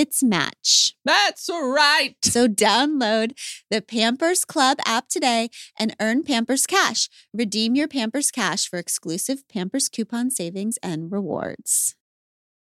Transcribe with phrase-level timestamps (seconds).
[0.00, 0.96] its match.
[1.04, 2.14] That's right.
[2.24, 3.38] So download
[3.70, 7.10] the Pampers Club app today and earn Pampers Cash.
[7.34, 11.96] Redeem your Pampers Cash for exclusive Pampers coupon savings and rewards.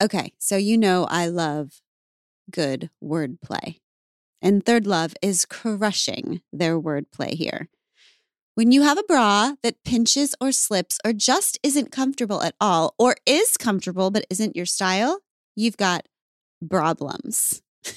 [0.01, 1.79] Okay, so you know I love
[2.51, 3.81] good wordplay.
[4.41, 7.69] And Third Love is crushing their wordplay here.
[8.55, 12.95] When you have a bra that pinches or slips or just isn't comfortable at all,
[12.97, 15.19] or is comfortable but isn't your style,
[15.55, 16.07] you've got
[16.69, 17.61] problems.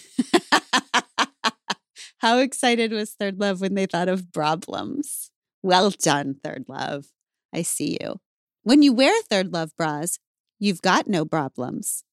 [2.19, 5.31] How excited was Third Love when they thought of problems?
[5.63, 7.07] Well done, Third Love.
[7.55, 8.21] I see you.
[8.63, 10.19] When you wear Third Love bras,
[10.59, 12.05] you've got no problems.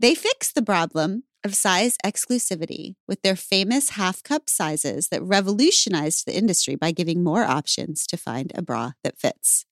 [0.00, 6.26] They fix the problem of size exclusivity with their famous half cup sizes that revolutionized
[6.26, 9.66] the industry by giving more options to find a bra that fits.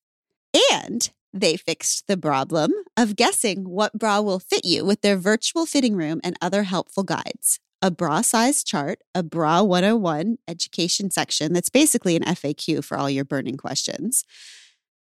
[0.71, 5.65] And they fixed the problem of guessing what bra will fit you with their virtual
[5.65, 7.59] fitting room and other helpful guides.
[7.81, 13.09] A bra size chart, a bra 101 education section that's basically an FAQ for all
[13.09, 14.23] your burning questions,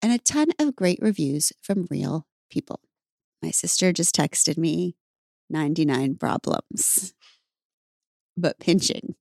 [0.00, 2.81] and a ton of great reviews from real people.
[3.43, 4.97] My sister just texted me
[5.50, 7.12] 99 problems,
[8.37, 9.16] but pinching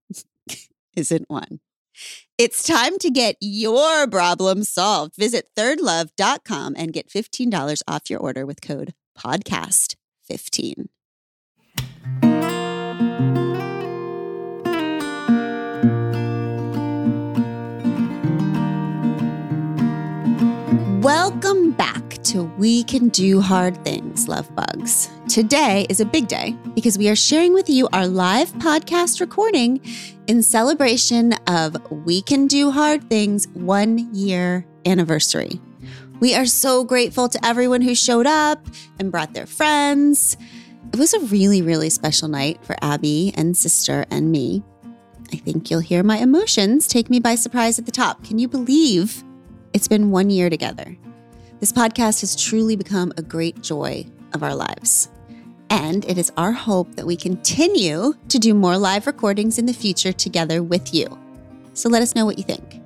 [0.96, 1.60] isn't one.
[2.38, 5.16] It's time to get your problem solved.
[5.16, 10.88] Visit thirdlove.com and get $15 off your order with code podcast15.
[21.02, 25.10] Welcome back to We Can Do Hard Things, Love Bugs.
[25.32, 29.80] Today is a big day because we are sharing with you our live podcast recording
[30.28, 35.62] in celebration of We Can Do Hard Things one year anniversary.
[36.20, 38.68] We are so grateful to everyone who showed up
[39.00, 40.36] and brought their friends.
[40.92, 44.62] It was a really, really special night for Abby and sister and me.
[45.32, 48.22] I think you'll hear my emotions take me by surprise at the top.
[48.26, 49.24] Can you believe
[49.72, 50.98] it's been one year together?
[51.62, 55.10] This podcast has truly become a great joy of our lives.
[55.72, 59.74] And it is our hope that we continue to do more live recordings in the
[59.74, 61.18] future together with you.
[61.74, 62.82] So let us know what you think.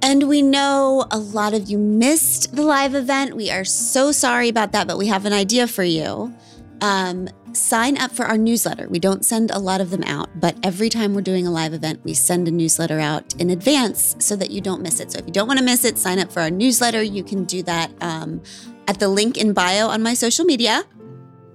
[0.00, 3.34] And we know a lot of you missed the live event.
[3.34, 6.32] We are so sorry about that, but we have an idea for you.
[6.80, 8.88] Um, sign up for our newsletter.
[8.88, 11.74] We don't send a lot of them out, but every time we're doing a live
[11.74, 15.10] event, we send a newsletter out in advance so that you don't miss it.
[15.10, 17.02] So if you don't want to miss it, sign up for our newsletter.
[17.02, 18.40] You can do that um,
[18.86, 20.84] at the link in bio on my social media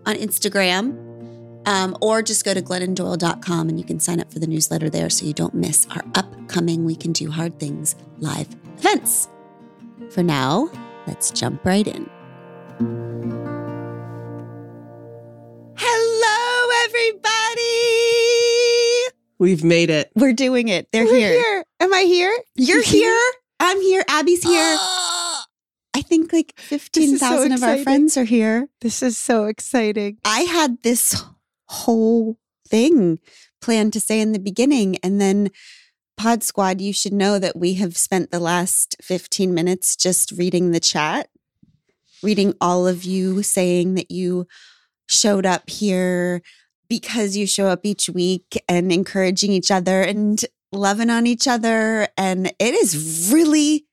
[0.06, 1.02] on Instagram.
[1.68, 5.10] Um, or just go to glennondoyle.com and you can sign up for the newsletter there
[5.10, 9.28] so you don't miss our upcoming We Can Do Hard Things live events.
[10.12, 10.70] For now,
[11.08, 12.08] let's jump right in.
[15.78, 17.62] Hello, everybody.
[19.40, 20.12] We've made it.
[20.16, 20.88] We're doing it.
[20.92, 21.34] They're We're here.
[21.34, 21.66] here.
[21.80, 22.38] Am I here?
[22.56, 23.20] You're here.
[23.60, 24.04] I'm here.
[24.08, 24.78] Abby's here.
[25.96, 28.68] I think like 15,000 of our friends are here.
[28.82, 30.18] This is so exciting.
[30.26, 31.24] I had this
[31.70, 33.20] whole thing
[33.62, 34.98] planned to say in the beginning.
[34.98, 35.52] And then,
[36.18, 40.72] Pod Squad, you should know that we have spent the last 15 minutes just reading
[40.72, 41.30] the chat,
[42.22, 44.48] reading all of you saying that you
[45.08, 46.41] showed up here
[46.90, 50.44] because you show up each week and encouraging each other and
[50.74, 52.09] loving on each other.
[52.18, 53.84] And it is really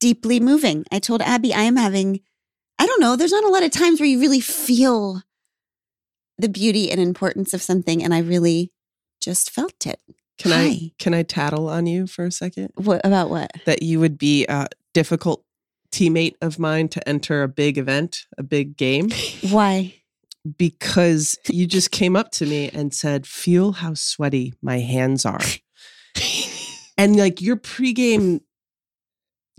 [0.00, 0.84] deeply moving.
[0.90, 2.20] I told Abby I am having,
[2.78, 5.22] I don't know, there's not a lot of times where you really feel
[6.38, 8.02] the beauty and importance of something.
[8.02, 8.72] And I really
[9.20, 10.00] just felt it.
[10.38, 10.64] Can Hi.
[10.64, 12.72] I can I tattle on you for a second?
[12.76, 13.52] What about what?
[13.66, 15.44] That you would be a difficult
[15.92, 19.10] teammate of mine to enter a big event, a big game,
[19.50, 19.94] Why?
[20.56, 25.40] because you just came up to me and said, "Feel how sweaty my hands are,"
[26.96, 28.40] and like your pregame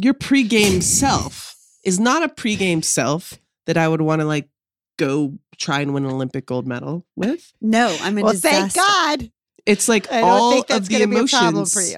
[0.04, 4.50] your pregame self is not a pregame self that I would want to like
[4.98, 7.54] go try and win an Olympic gold medal with.
[7.62, 8.80] No, I'm a well, disaster.
[8.80, 9.32] thank God.
[9.66, 11.74] It's like I don't all think that's of the going to be a problem emotions
[11.74, 11.98] for you.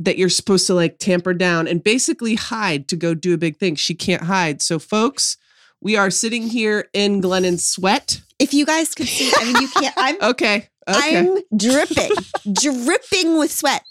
[0.00, 3.56] that you're supposed to like tamper down and basically hide to go do a big
[3.56, 3.74] thing.
[3.74, 4.62] She can't hide.
[4.62, 5.36] So, folks,
[5.80, 8.20] we are sitting here in Glennon's sweat.
[8.38, 9.94] If you guys could see, I mean, you can't.
[9.96, 10.68] I'm Okay.
[10.88, 11.18] Okay.
[11.18, 12.10] I'm dripping,
[12.52, 13.84] dripping with sweat.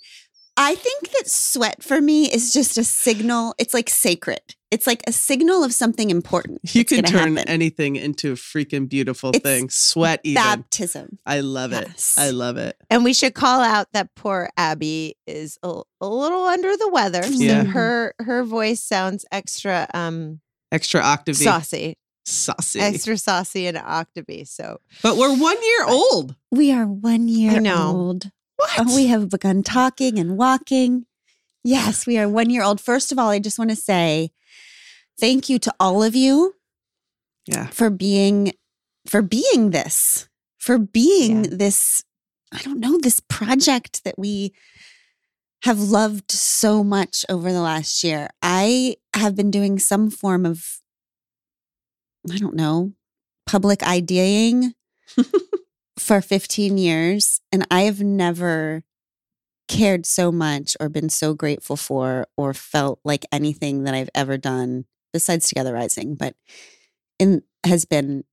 [0.55, 3.55] I think that sweat for me is just a signal.
[3.57, 4.41] It's like sacred.
[4.69, 6.61] It's like a signal of something important.
[6.75, 7.49] you can turn happen.
[7.49, 9.69] anything into a freaking beautiful It's thing.
[9.69, 10.41] Sweat, even.
[10.41, 11.19] baptism.
[11.25, 11.87] I love it.
[12.17, 12.75] I love it.
[12.89, 17.21] And we should call out that poor Abby is a, a little under the weather.
[17.27, 17.63] Yeah.
[17.63, 20.39] So her her voice sounds extra um
[20.71, 21.35] Extra octave.
[21.37, 21.97] saucy.
[22.25, 22.79] Saucy.
[22.79, 24.47] Extra saucy and octavey.
[24.47, 26.35] So but we're one year old.
[26.51, 27.95] We are one year I know.
[27.95, 28.31] old.
[28.63, 28.79] What?
[28.79, 31.05] Oh, we have begun talking and walking.
[31.65, 32.79] Yes, we are one year old.
[32.79, 34.31] First of all, I just want to say
[35.19, 36.55] thank you to all of you
[37.45, 37.67] yeah.
[37.67, 38.53] for being
[39.05, 40.29] for being this,
[40.59, 41.51] for being Yeah.
[41.53, 42.03] this,
[42.53, 44.53] I don't know, this project that we
[45.63, 48.29] have loved so much over the last year.
[48.41, 50.79] I have been doing some form of
[52.31, 52.93] I don't know,
[53.45, 54.73] public IDing
[56.03, 58.83] for 15 years and I have never
[59.67, 64.37] cared so much or been so grateful for or felt like anything that I've ever
[64.37, 66.35] done besides Together Rising, but
[67.19, 68.25] in has been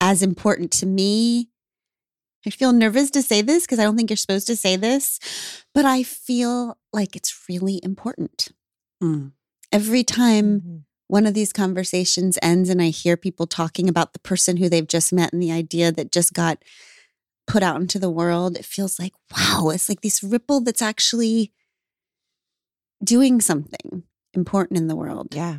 [0.00, 1.50] as important to me.
[2.46, 5.18] I feel nervous to say this because I don't think you're supposed to say this,
[5.72, 8.48] but I feel like it's really important.
[9.02, 9.32] Mm.
[9.72, 10.84] Every time Mhm.
[11.08, 14.86] One of these conversations ends and I hear people talking about the person who they've
[14.88, 16.62] just met and the idea that just got
[17.46, 21.52] put out into the world, it feels like, wow, it's like this ripple that's actually
[23.02, 25.28] doing something important in the world.
[25.34, 25.58] yeah.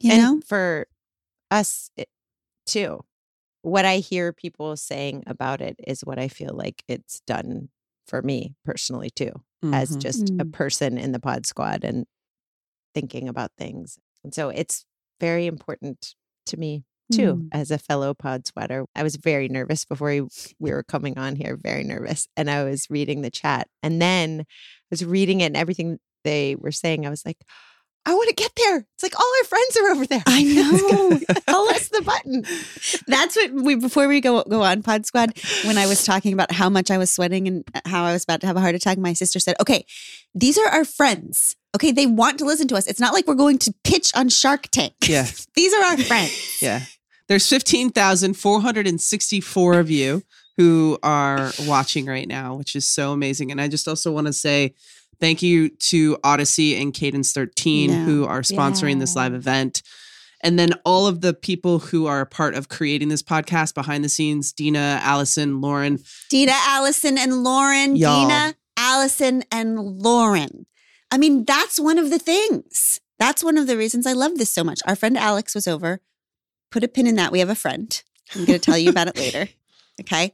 [0.00, 0.40] You and know?
[0.46, 0.86] for
[1.50, 2.08] us it,
[2.66, 3.04] too
[3.62, 7.68] what i hear people saying about it is what i feel like it's done
[8.06, 9.32] for me personally too
[9.72, 10.00] as Mhm.
[10.00, 10.52] just a Mm.
[10.52, 12.06] person in the pod squad and
[12.94, 14.84] thinking about things and so it's
[15.20, 16.14] very important
[16.46, 17.48] to me too Mm.
[17.52, 20.20] as a fellow pod sweater i was very nervous before we,
[20.58, 24.40] we were coming on here very nervous and i was reading the chat and then
[24.40, 24.44] i
[24.90, 27.38] was reading it and everything they were saying i was like
[28.06, 28.78] I want to get there.
[28.94, 30.22] It's like all our friends are over there.
[30.26, 31.20] I know.
[31.48, 32.42] I'll press the button.
[33.06, 35.36] That's what we before we go go on Pod Squad.
[35.66, 38.40] When I was talking about how much I was sweating and how I was about
[38.42, 39.84] to have a heart attack, my sister said, "Okay,
[40.34, 41.54] these are our friends.
[41.74, 42.86] Okay, they want to listen to us.
[42.86, 44.94] It's not like we're going to pitch on Shark Tank.
[45.06, 45.26] Yeah.
[45.54, 46.62] these are our friends.
[46.62, 46.82] Yeah.
[47.28, 50.22] There's 15,464 of you
[50.56, 53.52] who are watching right now, which is so amazing.
[53.52, 54.74] And I just also want to say
[55.20, 58.04] thank you to Odyssey and Cadence 13 Yeah.
[58.04, 59.82] who are sponsoring this live event.
[60.40, 64.04] And then all of the people who are a part of creating this podcast behind
[64.04, 65.98] the scenes Dina, Allison, Lauren.
[66.30, 67.96] Dina, Allison, and Lauren.
[67.96, 68.28] Y'all.
[68.28, 70.66] Dina, Allison, and Lauren.
[71.10, 73.00] I mean, that's one of the things.
[73.18, 74.80] That's one of the reasons I love this so much.
[74.86, 76.00] Our friend Alex was over.
[76.70, 77.32] Put a pin in that.
[77.32, 78.00] We have a friend.
[78.34, 79.48] I'm going to tell you about it later.
[80.00, 80.32] Okay.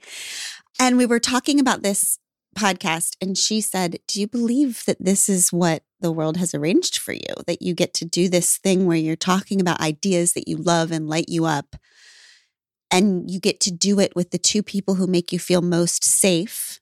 [0.79, 2.19] And we were talking about this
[2.55, 6.99] podcast, and she said, Do you believe that this is what the world has arranged
[6.99, 7.35] for you?
[7.47, 10.91] That you get to do this thing where you're talking about ideas that you love
[10.91, 11.77] and light you up,
[12.91, 16.05] and you get to do it with the two people who make you feel most
[16.05, 16.81] safe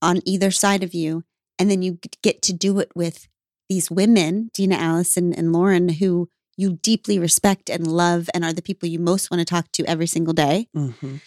[0.00, 1.24] on either side of you.
[1.62, 3.28] And then you get to do it with
[3.68, 8.62] these women, Dina, Allison, and Lauren, who you deeply respect and love and are the
[8.62, 10.66] people you most want to talk to every single day.
[10.76, 11.20] Mhm.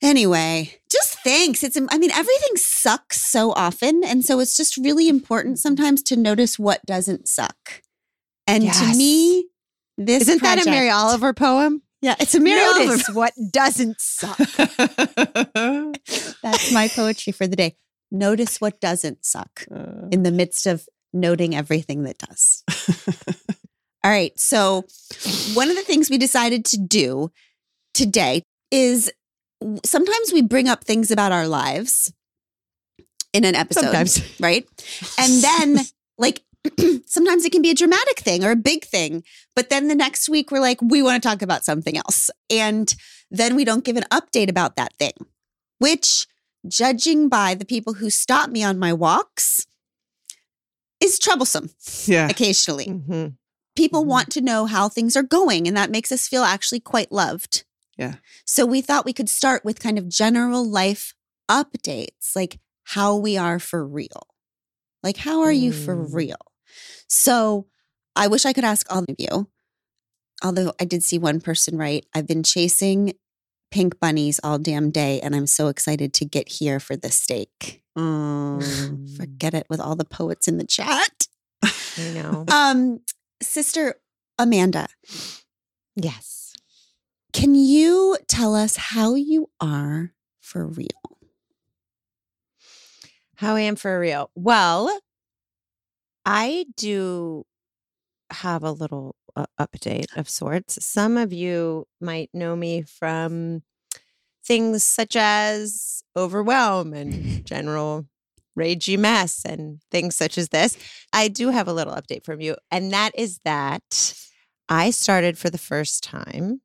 [0.00, 1.64] Anyway, just thanks.
[1.64, 6.14] It's I mean everything sucks so often and so it's just really important sometimes to
[6.16, 7.82] notice what doesn't suck.
[8.46, 9.48] And to me
[9.98, 11.82] this Isn't that a Mary Oliver poem?
[12.00, 13.12] Yeah, it's a Mary Notice Oliver.
[13.18, 14.36] what doesn't suck.
[16.42, 17.76] That's my poetry for the day.
[18.16, 22.62] Notice what doesn't suck Uh, in the midst of noting everything that does.
[24.04, 24.38] All right.
[24.38, 24.84] So,
[25.54, 27.30] one of the things we decided to do
[27.94, 29.10] today is
[29.84, 32.12] sometimes we bring up things about our lives
[33.32, 34.40] in an episode, Sometimes.
[34.40, 34.66] right?
[35.18, 35.78] And then,
[36.18, 36.42] like,
[37.06, 39.22] sometimes it can be a dramatic thing or a big thing.
[39.54, 42.30] But then the next week, we're like, we want to talk about something else.
[42.50, 42.94] And
[43.30, 45.12] then we don't give an update about that thing,
[45.78, 46.26] which,
[46.68, 49.66] judging by the people who stop me on my walks,
[51.00, 51.70] is troublesome
[52.06, 52.28] yeah.
[52.28, 52.86] occasionally.
[52.86, 53.36] Mhm.
[53.74, 54.08] People Mhm.
[54.08, 57.64] want to know how things are going, and that makes us feel actually quite loved.
[57.98, 58.16] Yeah.
[58.46, 61.14] So we thought we could start with kind of general life
[61.50, 64.28] updates, like how we are for real.
[65.02, 66.14] Like, how are you for Mm.
[66.14, 66.52] real?
[67.08, 67.66] So
[68.16, 69.48] I wish I could ask all of you.
[70.42, 73.14] Although I did see one person write, I've been chasing
[73.70, 77.82] pink bunnies all damn day, and I'm so excited to get here for the steak.
[77.96, 79.16] Mm.
[79.16, 81.26] Forget it with all the poets in the chat.
[81.62, 82.44] I know.
[82.52, 83.00] Um,
[83.42, 83.96] Sister
[84.38, 84.88] Amanda,
[85.94, 86.54] yes.
[87.32, 90.88] can you tell us how you are for real?
[93.36, 94.30] How I am for real.
[94.34, 95.00] Well,
[96.24, 97.44] I do
[98.30, 99.14] have a little
[99.60, 100.84] update of sorts.
[100.84, 103.62] Some of you might know me from
[104.44, 108.06] things such as overwhelm and general
[108.58, 110.78] ragey mess and things such as this.
[111.12, 114.14] I do have a little update from you, and that is that
[114.68, 116.60] I started for the first time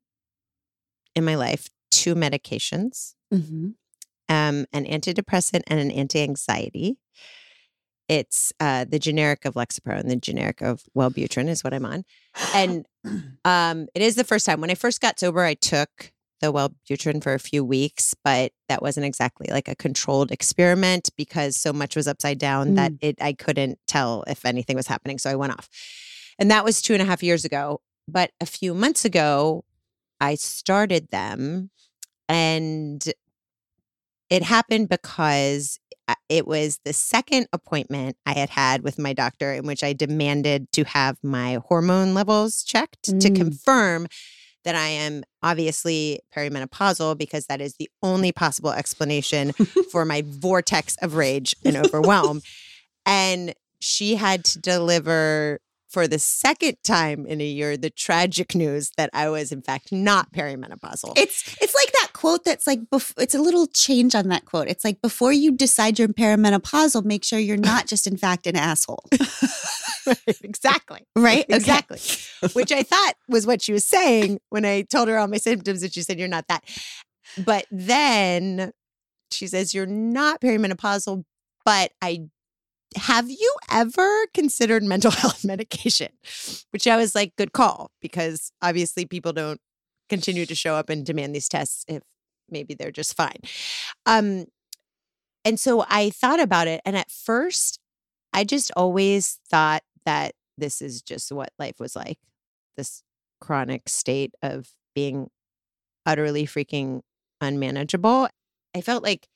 [1.15, 3.69] in my life two medications Mm-hmm.
[4.27, 6.97] um, an antidepressant and an anti-anxiety.
[8.11, 12.03] It's uh, the generic of Lexapro and the generic of Wellbutrin is what I'm on,
[12.53, 12.85] and
[13.45, 14.59] um, it is the first time.
[14.59, 18.81] When I first got sober, I took the Wellbutrin for a few weeks, but that
[18.81, 23.31] wasn't exactly like a controlled experiment because so much was upside down that it I
[23.31, 25.17] couldn't tell if anything was happening.
[25.17, 25.69] So I went off,
[26.37, 27.79] and that was two and a half years ago.
[28.09, 29.63] But a few months ago,
[30.19, 31.69] I started them,
[32.27, 33.01] and
[34.29, 35.79] it happened because
[36.29, 40.71] it was the second appointment I had had with my doctor in which I demanded
[40.73, 43.35] to have my hormone levels checked to Mm.
[43.35, 44.07] confirm
[44.63, 49.53] that I am obviously perimenopausal because that is the only possible explanation
[49.91, 52.41] for my vortex of rage and overwhelm.
[53.05, 58.91] and she had to deliver for the second time in a year the tragic news
[58.97, 61.13] that I was in fact not perimenopausal.
[61.17, 61.90] It's it's like
[62.21, 64.67] quote that's like bef- it's a little change on that quote.
[64.67, 68.55] It's like before you decide you're perimenopausal, make sure you're not just in fact an
[68.55, 69.03] asshole.
[70.43, 70.99] exactly.
[71.15, 71.45] Right?
[71.45, 71.55] Okay.
[71.55, 71.99] Exactly.
[72.53, 75.81] Which I thought was what she was saying when I told her all my symptoms
[75.81, 76.63] and she said, You're not that.
[77.43, 78.71] But then
[79.31, 81.23] she says, You're not perimenopausal,
[81.65, 82.27] but I
[82.97, 86.09] have you ever considered mental health medication?
[86.69, 89.59] Which I was like, good call, because obviously people don't
[90.11, 92.03] continue to show up and demand these tests if
[92.49, 93.39] maybe they're just fine.
[94.05, 94.45] Um,
[95.45, 96.81] and so I thought about it.
[96.85, 97.79] And at first,
[98.33, 102.19] I just always thought that this is just what life was like
[102.77, 103.03] this
[103.39, 105.29] chronic state of being
[106.05, 107.01] utterly freaking
[107.39, 108.27] unmanageable.
[108.75, 109.27] I felt like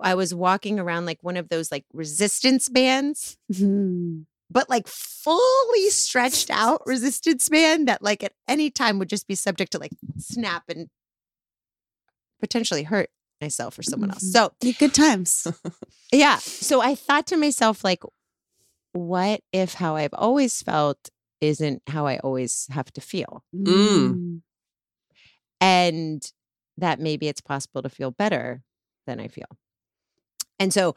[0.00, 4.26] I was walking around like one of those like resistance bands, Mhm.
[4.50, 9.34] But like fully stretched out resistance band that like at any time would just be
[9.34, 10.88] subject to like snap and
[12.40, 13.10] potentially hurt
[13.40, 14.24] myself or someone else.
[14.24, 14.32] Mhm.
[14.32, 15.46] So Yeah, Good times.
[16.12, 16.38] yeah.
[16.38, 18.02] So I thought to myself, like,
[18.92, 21.10] what if how I've always felt
[21.40, 23.44] isn't how I always have to feel?
[23.54, 24.40] Mm.
[25.60, 26.32] And
[26.76, 28.62] that maybe it's possible to feel better
[29.06, 29.46] than I feel.
[30.58, 30.94] And so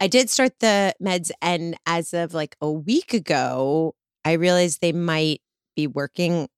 [0.00, 1.30] I did start the meds.
[1.42, 5.40] And as of like a week ago, I realized they might
[5.76, 6.48] be working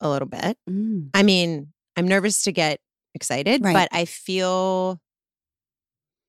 [0.00, 0.56] a little bit.
[0.68, 1.10] Mm.
[1.14, 2.78] I mean, I'm nervous to get
[3.14, 3.72] excited, Right.
[3.72, 5.00] but I feel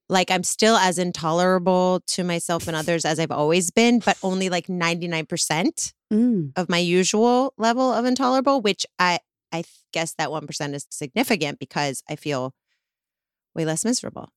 [0.09, 4.49] like I'm still as intolerable to myself and others as I've always been, but only
[4.49, 6.53] like 99% Mm.
[6.55, 9.19] of my usual level of intolerable, which I
[9.51, 12.53] I guess that 1% is significant because I feel
[13.55, 14.29] way less miserable.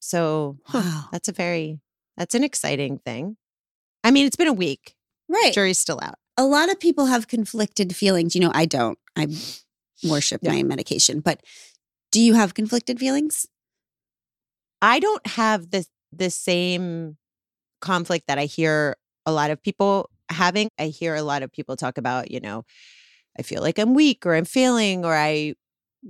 [0.00, 1.08] So Wow.
[1.12, 1.80] that's a very
[2.16, 3.36] that's an exciting thing.
[4.04, 4.94] I mean, it's been a week.
[5.28, 5.52] Right.
[5.52, 6.16] Jury's still out.
[6.36, 8.34] A lot of people have conflicted feelings.
[8.34, 8.98] You know, I don't.
[9.16, 9.26] I
[10.08, 10.52] worship Yeah.
[10.52, 11.42] my medication, but
[12.12, 13.46] do you have conflicted feelings?
[14.80, 17.16] I don't have the the same
[17.80, 20.70] conflict that I hear a lot of people having.
[20.78, 22.64] I hear a lot of people talk about, you know,
[23.38, 25.54] I feel like I'm weak or I'm failing or I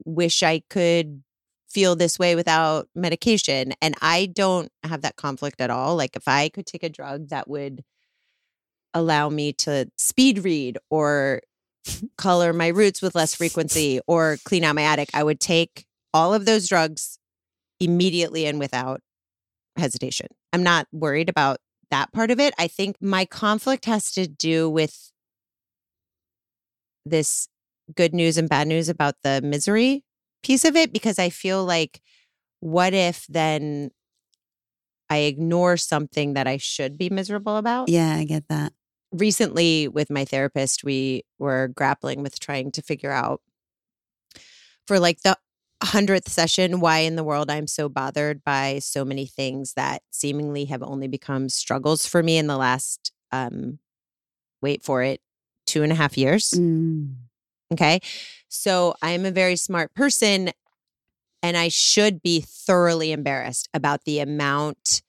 [0.04, 1.22] wish I could
[1.70, 3.72] feel this way without medication.
[3.82, 5.96] And I don't have that conflict at all.
[5.96, 7.84] Like if I could take a drug that would
[8.94, 11.42] allow me to speed read or
[12.16, 15.84] color my roots with less frequency or clean out my attic, I would take
[16.14, 17.18] all of those drugs
[17.80, 19.00] immediately and without
[19.76, 20.28] hesitation.
[20.52, 21.58] I'm not worried about
[21.90, 22.54] that part of it.
[22.58, 25.12] I think my conflict has to do with
[27.06, 27.48] this
[27.94, 30.04] good news and bad news about the misery
[30.42, 32.00] piece of it because I feel like
[32.60, 33.90] what if then
[35.10, 37.88] I ignore something that I should be miserable about?
[37.88, 38.72] Yeah, I get that.
[39.10, 43.40] recently with my therapist we were grappling with trying to figure out
[44.86, 45.36] for like the
[45.82, 50.66] hundredth session, why in the world I'm so bothered by so many things that seemingly
[50.66, 53.78] have only become struggles for me in the last um
[54.60, 55.20] wait for it,
[55.66, 56.50] two and a half years.
[56.50, 57.14] Mm.
[57.72, 58.00] Okay.
[58.48, 60.50] So I'm a very smart person
[61.42, 65.02] and I should be thoroughly embarrassed about the amount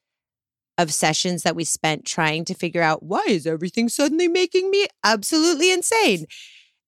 [0.78, 4.86] of sessions that we spent trying to figure out why is everything suddenly making me
[5.04, 6.26] absolutely insane.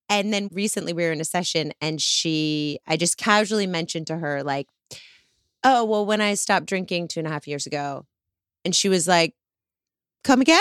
[0.09, 4.19] And then recently we were in a session and she, I just casually mentioned to
[4.19, 4.69] her, like,
[5.65, 8.07] oh, well, when I stopped drinking two and a half years ago,
[8.65, 9.35] and she was like,
[10.25, 10.61] come again?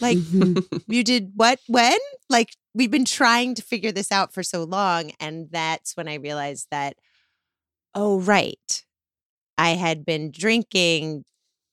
[0.00, 0.58] Like, Mhm.
[0.88, 1.98] you did what when
[2.28, 6.14] like we've been trying to figure this out for so long and that's when i
[6.14, 6.94] realized that
[7.94, 8.84] oh right
[9.58, 11.24] i had been drinking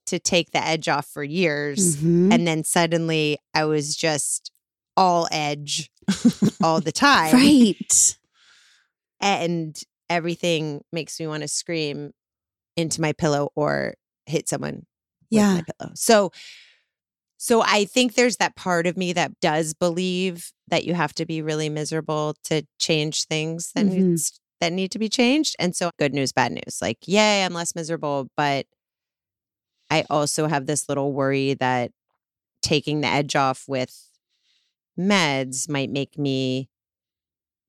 [0.08, 2.34] to take the edge off for years Mhm.
[2.34, 4.52] and then suddenly i was just
[4.98, 5.90] all edge
[6.62, 8.18] all the time right.
[9.22, 9.80] and
[10.10, 12.12] everything makes me want to scream
[12.76, 13.94] into my pillow or
[14.26, 14.86] hit someone with
[15.30, 15.54] Yeah.
[15.56, 15.92] my pillow.
[15.96, 16.32] So
[17.38, 21.26] so I think there's that part of me that does believe that you have to
[21.26, 23.98] be really miserable to change things that Mhm.
[24.10, 25.56] needs, that need to be changed.
[25.60, 26.80] And so good news, bad news.
[26.82, 28.66] Like, yay, I'm less miserable, but
[29.90, 31.92] I also have this little worry that
[32.62, 34.10] taking the edge off with
[34.98, 36.70] meds might make me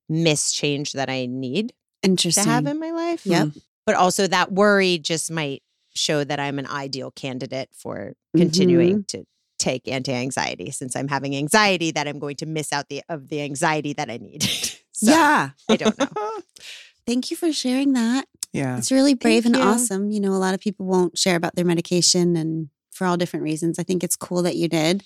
[0.08, 2.44] miss change that I need Interesting.
[2.44, 3.24] to have in my life.
[3.24, 3.48] Yep.
[3.86, 5.62] But also that worry just might
[5.94, 9.24] show that I'm an ideal candidate for continuing to
[9.60, 13.42] take anti-anxiety since I'm having anxiety that I'm going to miss out the of the
[13.42, 14.42] anxiety that I need.
[14.92, 15.50] so yeah.
[15.68, 16.08] I don't know.
[17.06, 18.26] Thank you for sharing that.
[18.52, 18.78] yeah.
[18.78, 19.70] It's really brave Thank and you.
[19.70, 20.10] awesome.
[20.10, 23.44] You know, a lot of people won't share about their medication and for all different
[23.44, 23.78] reasons.
[23.78, 25.02] I think it's cool that you did.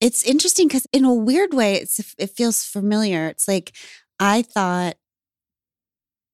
[0.00, 3.28] It's interesting because in a weird way, it's it feels familiar.
[3.28, 3.72] It's like
[4.18, 4.96] I thought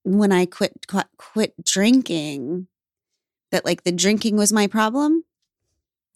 [0.05, 2.67] when I quit quit, quit drinking
[3.53, 5.25] that like the drinking was my problem.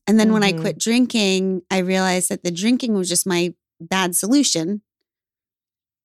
[0.07, 0.61] And then when I Mhm.
[0.61, 4.83] quit drinking, I realized that the drinking was just my bad solution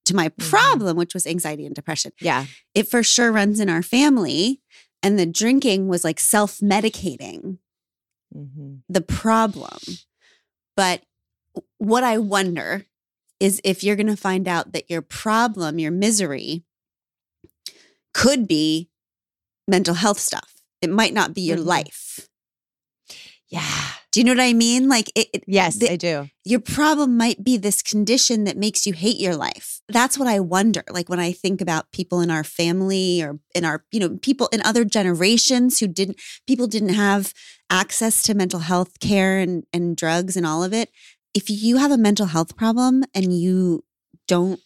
[0.06, 0.50] to my Mhm.
[0.50, 2.46] problem, which was anxiety and depression Yeah.
[2.74, 4.62] it for sure runs in our family.
[5.04, 7.58] And the drinking was like self medicating
[8.36, 8.82] Mhm.
[8.88, 9.80] the problem.
[10.76, 11.04] But
[11.78, 12.86] what I wonder
[13.40, 16.64] is if you're going to find out that your problem, your misery,
[18.14, 18.90] could be
[19.68, 20.56] mental health stuff.
[20.82, 21.66] It might not be your Mhm.
[21.66, 22.30] life.
[23.50, 23.64] Yeah.
[24.12, 24.90] Do you know what I mean?
[24.90, 26.30] Like it, it- Yes, The- I do.
[26.44, 29.82] your problem might be this condition that makes you hate your life.
[29.88, 30.84] That's what I wonder.
[30.90, 34.48] Like when I think about people in our family or in our, you know, people
[34.52, 37.34] in other generations who didn't, people didn't have
[37.70, 40.90] access to mental health care and, and drugs and all of it.
[41.34, 43.84] If you have a mental health problem and you
[44.28, 44.60] don't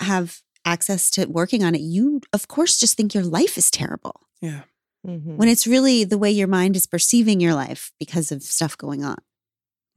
[0.00, 4.20] have access to working on it, you, of course, just think your life is terrible
[4.40, 4.62] Yeah.
[5.06, 5.36] Mhm.
[5.36, 9.02] when it's really the way your mind is perceiving your life because of stuff going
[9.04, 9.16] on.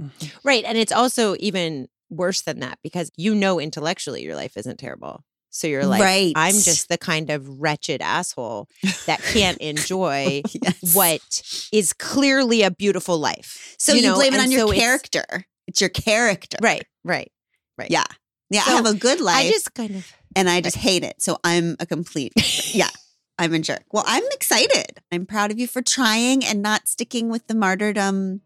[0.01, 0.31] Mhm.
[0.43, 0.63] Right.
[0.65, 5.23] And it's also even worse than that because you know intellectually your life isn't terrible.
[5.49, 6.33] So you're like, Right.
[6.35, 8.67] I'm just the kind of wretched asshole
[9.05, 10.95] that can't enjoy Yes.
[10.95, 13.75] what is clearly a beautiful life.
[13.77, 15.45] So you, know, blame it and on your so it's- character.
[15.67, 16.57] It's, your character.
[16.61, 17.31] Right, right,
[17.77, 17.91] right.
[17.91, 18.03] Yeah.
[18.49, 18.63] Yeah.
[18.67, 21.21] I have a good life I just kind of and I just hate it.
[21.21, 22.33] So I'm a complete,
[22.73, 22.89] yeah,
[23.37, 23.83] I'm a jerk.
[23.91, 25.01] Well, I'm excited.
[25.11, 28.41] I'm proud of you for trying and not sticking with the martyrdom,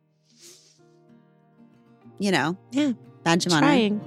[2.20, 3.68] you know, Yeah, badge of honor.
[3.68, 4.02] trying.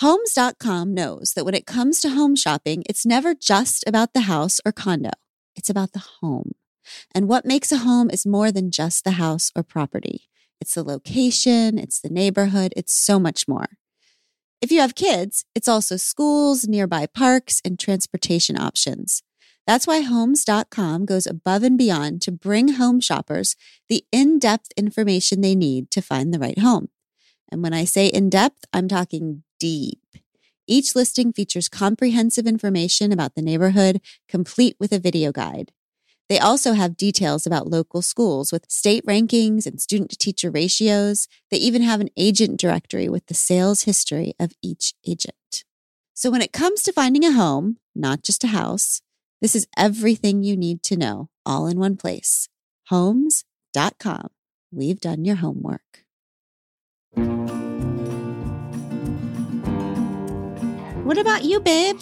[0.00, 4.60] Homes.com knows that when it comes to home shopping, it's never just about the house
[4.66, 5.10] or condo,
[5.54, 6.52] it's about the home.
[7.14, 10.28] And what makes a home is more than just the house or property.
[10.60, 13.66] It's the location, it's the neighborhood, it's so much more.
[14.60, 19.22] If you have kids, it's also schools, nearby parks, and transportation options.
[19.66, 23.56] That's why Homes.com goes above and beyond to bring home shoppers
[23.88, 26.88] the in depth information they need to find the right home.
[27.50, 30.00] And when I say in depth, I'm talking deep.
[30.68, 35.72] Each listing features comprehensive information about the neighborhood, complete with a video guide.
[36.28, 41.28] They also have details about local schools with state rankings and student to teacher ratios.
[41.50, 45.64] They even have an agent directory with the sales history of each agent.
[46.14, 49.02] So when it comes to finding a home, not just a house,
[49.40, 52.48] this is everything you need to know all in one place.
[52.88, 54.28] Homes.com.
[54.72, 56.04] We've done your homework.
[61.04, 62.00] What about you, babe?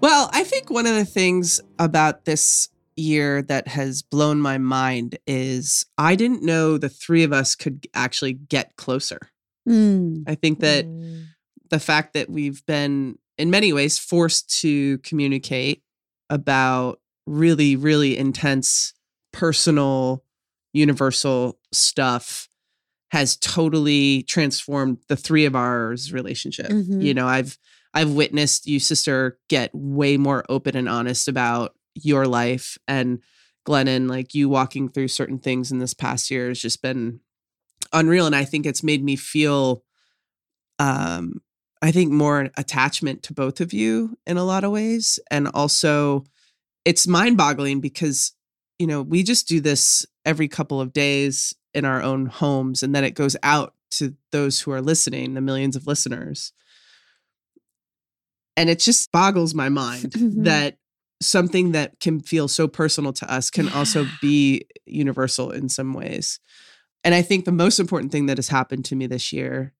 [0.00, 5.18] Well, I think one of the things about this year that has blown my mind
[5.26, 9.18] is I didn't know the three of us could actually get closer.
[9.68, 10.24] Mm.
[10.26, 11.26] I think that Mm.
[11.70, 15.82] the fact that we've been in many ways forced to communicate
[16.28, 18.92] about really really intense
[19.32, 20.24] personal
[20.72, 22.48] universal stuff
[23.10, 27.02] has totally transformed the three of ours relationship Mhm.
[27.02, 27.58] you know i've
[27.94, 33.20] i've witnessed you sister get way more open and honest about your life and
[33.66, 37.20] glennon like you walking through certain things in this past year has just been
[37.92, 39.82] unreal and i think it's made me feel
[40.78, 41.40] um
[41.84, 45.18] I think more attachment to both of you in a lot of ways.
[45.32, 46.22] And also,
[46.84, 48.34] it's mind boggling because,
[48.78, 52.94] you know, we just do this every couple of days in our own homes and
[52.94, 56.52] then it goes out to those who are listening, the millions of listeners.
[58.56, 60.44] And it just boggles my mind Mhm.
[60.44, 60.76] that
[61.22, 66.40] something that can feel so personal to us can also be universal in some ways.
[67.04, 69.72] And I think the most important thing that has happened to me this year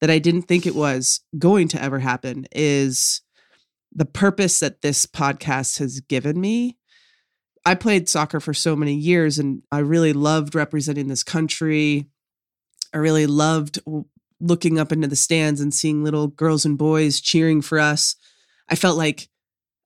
[0.00, 3.20] that I didn't think it was going to ever happen is
[3.92, 6.78] the purpose that this podcast has given me.
[7.66, 12.06] I played soccer for so many years and I really loved representing this country.
[12.94, 13.78] I really loved
[14.40, 18.16] looking up into the stands and seeing little girls and boys cheering for us.
[18.70, 19.28] I felt like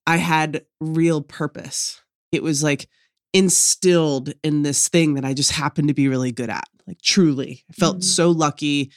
[0.06, 2.00] I had real purpose.
[2.32, 2.88] It was like
[3.32, 6.68] instilled in this thing that I just happened to be really good at.
[6.86, 7.64] Like truly.
[7.70, 8.04] I felt Mhm.
[8.04, 8.92] so lucky.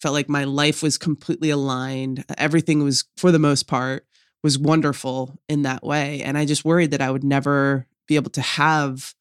[0.00, 2.24] Felt like my life was completely aligned.
[2.38, 4.06] Everything was for the most part
[4.42, 6.22] was wonderful in that way.
[6.22, 9.14] And I just worried that I would never be able to have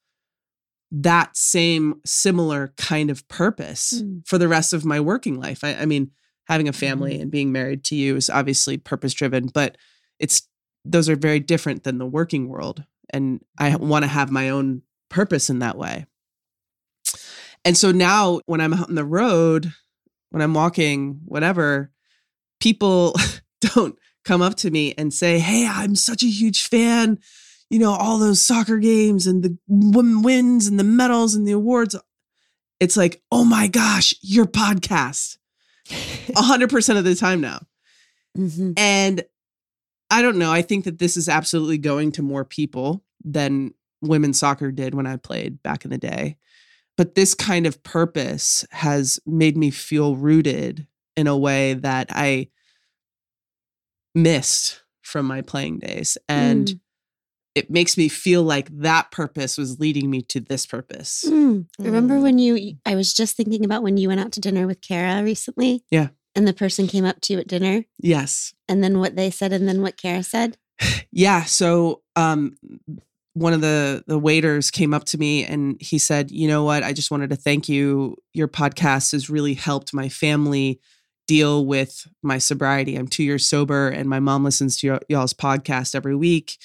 [0.92, 4.28] that same similar kind of purpose Mm.
[4.28, 5.64] for the rest of my working life.
[5.64, 6.12] I, I mean,
[6.48, 7.22] having a family Mhm.
[7.24, 9.78] and being married to you is obviously purpose driven, but
[10.20, 10.44] it's
[10.86, 12.84] those are very different than the working world.
[13.12, 16.06] And I want to have my own purpose in that way.
[17.66, 19.72] And so now when I'm out on the road,
[20.32, 21.92] when I'm walking, whatever,
[22.60, 23.16] people
[23.62, 27.20] don't come up to me and say, Hey, I'm such a huge fan.
[27.70, 31.96] You know, all those soccer games and the wins and the medals and the awards.
[32.80, 35.38] It's like, oh my gosh, your podcast.
[35.88, 37.62] 100% of the time now.
[38.38, 38.74] Mhm.
[38.78, 39.24] And
[40.14, 40.52] I don't know.
[40.52, 45.08] I think that this is absolutely going to more people than women's soccer did when
[45.08, 46.38] I played back in the day.
[46.98, 52.50] But this kind of purpose has made me feel rooted in a way that I
[54.16, 56.18] missed from my playing days.
[56.30, 56.80] And Mm.
[57.56, 61.24] it makes me feel like that purpose was leading me to this purpose.
[61.28, 61.68] Mm.
[61.80, 62.22] Remember Mm.
[62.24, 65.24] when you, I was just thinking about when you went out to dinner with Kara
[65.24, 65.84] recently?
[65.92, 66.10] Yeah.
[66.36, 68.54] And the person came up to you at dinner Yes.
[68.68, 70.58] and then what they said and then what Kara said?
[71.12, 71.44] Yeah.
[71.44, 72.58] So um
[73.36, 76.84] one of the the waiters came up to me and he said, "You know what?
[76.84, 78.16] I just wanted to thank you.
[78.34, 80.80] Your podcast has really helped my family
[81.28, 82.96] deal with my sobriety.
[82.96, 86.58] I'm 2 years sober and my mom listens to y- y'all's podcast every week."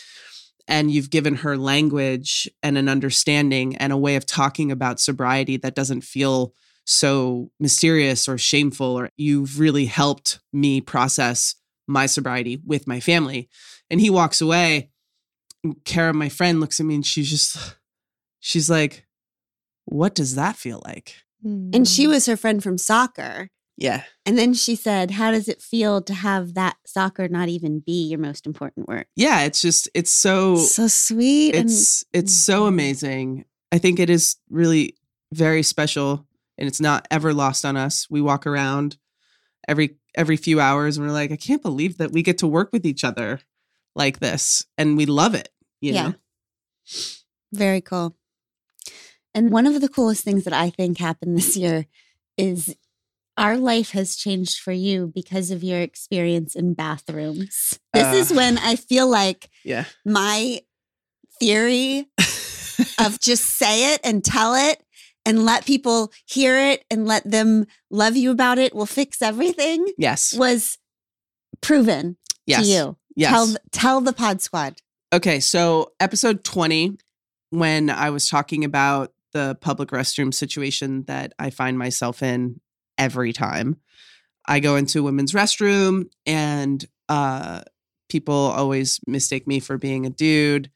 [0.67, 5.57] And you've given her language and an understanding and a way of talking about sobriety
[5.59, 6.53] that doesn't feel
[6.89, 11.55] so mysterious or shameful, or you've really helped me process
[11.87, 13.49] my sobriety with my family.
[13.91, 14.91] And he walks away.
[15.63, 17.77] And Kara, my friend, looks at me and she's just,
[18.41, 19.07] she's like,
[19.85, 21.17] what does that feel like?
[21.45, 22.11] And she Mm.
[22.11, 23.49] was her friend from soccer.
[23.77, 24.05] Yeah.
[24.27, 28.09] And then she said, How does it feel to have that soccer not even be
[28.09, 29.07] your most important work?
[29.15, 29.43] Yeah.
[29.43, 31.55] It's just, it's so, So sweet.
[31.55, 32.69] and it's, it's so Mhm.
[32.69, 33.45] amazing.
[33.71, 34.97] I think it is really
[35.33, 36.27] very special
[36.59, 38.07] and it's not ever lost on us.
[38.11, 38.99] We walk around
[39.67, 42.71] every, every few hours and we're like, I can't believe that we get to work
[42.73, 43.41] with each other
[43.95, 44.65] like this.
[44.77, 45.49] And we love it.
[45.81, 46.03] You Yeah.
[46.09, 46.15] know?
[47.53, 48.17] Very cool.
[49.35, 51.87] And one of the coolest things that I think happened this year
[52.37, 52.75] is
[53.37, 57.79] our life has changed for you because of your experience in bathrooms.
[57.95, 58.35] This is Uh.
[58.37, 59.85] when I feel like Yeah.
[60.05, 60.61] my
[61.39, 62.09] theory
[62.99, 64.83] of just say it and tell it
[65.29, 69.87] and let people hear it and let them love you about it will fix everything
[69.99, 70.33] yes.
[70.33, 70.79] was
[71.61, 72.63] proven Yes.
[72.63, 72.97] to you.
[73.15, 73.31] Yes.
[73.31, 74.81] Tell tell the pod squad.
[75.13, 76.99] Okay, so episode 20,
[77.51, 82.61] when I was talking about the public restroom situation that I find myself in
[82.97, 83.77] every time,
[84.47, 87.63] I go into a women's restroom and uh,
[88.09, 90.71] people always mistake me for being a dude.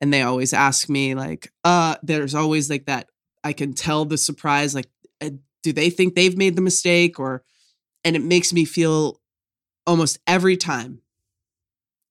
[0.00, 3.08] And they always ask me, like, uh, there's always like that.
[3.44, 4.88] I can tell the surprise, like,
[5.20, 5.30] uh,
[5.62, 7.18] do they think they've made the mistake?
[7.18, 7.42] Or,
[8.04, 9.20] and it makes me feel
[9.86, 11.00] almost every time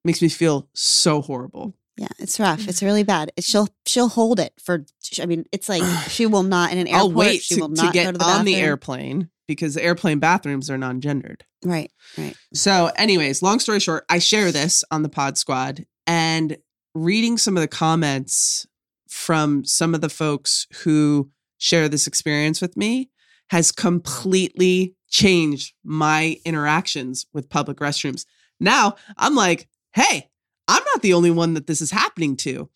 [0.04, 1.74] makes me feel so horrible.
[1.98, 2.68] Yeah, it's rough.
[2.68, 3.32] It's really bad.
[3.36, 4.86] It- She'll she'll hold it for.
[5.22, 7.02] I mean, it's like she will not in an airport.
[7.02, 9.84] I'll wait she to, will to get go to the on the airplane because the
[9.84, 11.46] airplane bathrooms are non-gendered.
[11.64, 12.36] Right, right.
[12.54, 16.58] So, anyways, long story short, I share this on the Pod Squad and
[16.94, 18.68] reading some of the comments
[19.18, 23.10] from some of the folks who share this experience with me
[23.50, 28.26] has completely changed my interactions with public restrooms.
[28.60, 30.30] Now I'm like, hey,
[30.68, 32.70] I'm not the only one that this is happening to.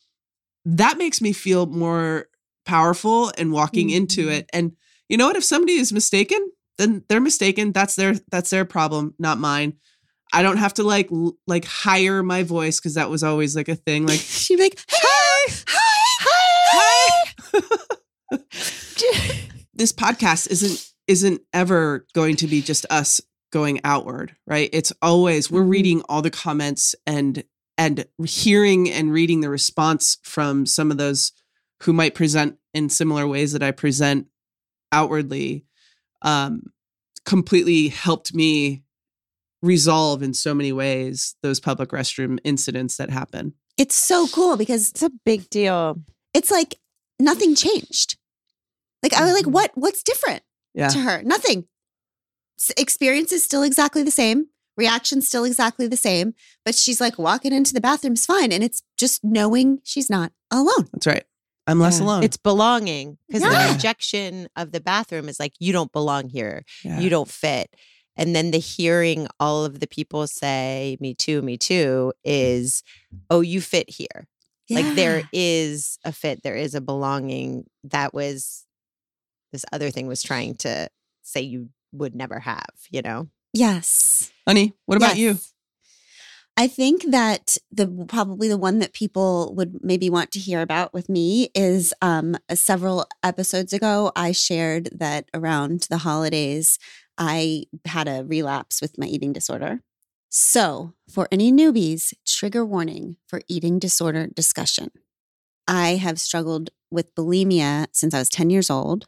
[0.65, 2.27] That makes me feel more
[2.65, 4.31] powerful and walking into Mhm.
[4.31, 4.49] it.
[4.53, 4.71] And
[5.09, 5.35] you know what?
[5.35, 6.39] If somebody is mistaken,
[6.77, 7.71] then they're mistaken.
[7.71, 9.73] That's their that's their problem, not mine.
[10.33, 11.09] I don't have to like
[11.47, 14.05] like hire my voice because that was always like a thing.
[14.07, 16.00] Like, She'd be like, "Hey, hi, hi."
[19.73, 23.19] this podcast isn't isn't ever going to be just us
[23.51, 24.69] going outward, right?
[24.71, 25.69] It's always we're Mhm.
[25.69, 27.43] reading all the comments and
[27.77, 31.31] and hearing and reading the response from some of those
[31.83, 34.27] who might present in similar ways that I present
[34.91, 35.65] outwardly
[36.21, 36.63] um
[37.25, 38.83] completely helped me
[39.61, 43.53] resolve in so many ways those public restroom incidents that happen.
[43.77, 45.99] It's so cool because It's a big deal.
[46.33, 46.75] it's like
[47.21, 48.17] nothing changed.
[49.03, 49.51] Like I was like, Mhm.
[49.51, 49.71] what?
[49.75, 50.89] What's different Yeah.
[50.89, 51.23] to her?
[51.23, 51.67] Nothing.
[52.59, 54.47] S- Experience is still exactly the same.
[54.77, 56.33] Reaction still exactly the same.
[56.65, 60.87] But she's like walking into the bathroom's fine, and it's just knowing she's not alone.
[60.93, 61.23] That's right.
[61.67, 62.05] I'm less Yeah.
[62.05, 62.23] alone.
[62.23, 63.67] It's belonging because Yeah.
[63.67, 66.63] the rejection of the bathroom is like, you don't belong here.
[66.83, 66.99] Yeah.
[66.99, 67.75] You don't fit.
[68.15, 72.83] And then the hearing all of the people say, me too, me too, is,
[73.29, 74.27] oh, you fit here.
[74.75, 77.65] Like there is a fit, there is a belonging.
[77.83, 78.65] That was
[79.51, 80.89] this other thing was trying to
[81.21, 83.27] say you would never have, you know?
[83.53, 84.31] Yes.
[84.47, 85.37] Honey, what about you?
[86.57, 90.93] I think that the probably the one that people would maybe want to hear about
[90.93, 94.11] with me is um, several episodes ago.
[94.15, 96.77] I shared that around the holidays,
[97.17, 99.81] I had a relapse with my eating disorder.
[100.33, 104.89] So, for any newbies, trigger warning for eating disorder discussion.
[105.67, 109.07] I have struggled with bulimia since I was 10 years old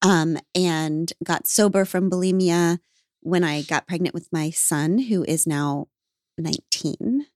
[0.00, 2.78] um, and got sober from bulimia
[3.20, 5.88] when I got pregnant with my son, who is now
[6.38, 7.26] 19.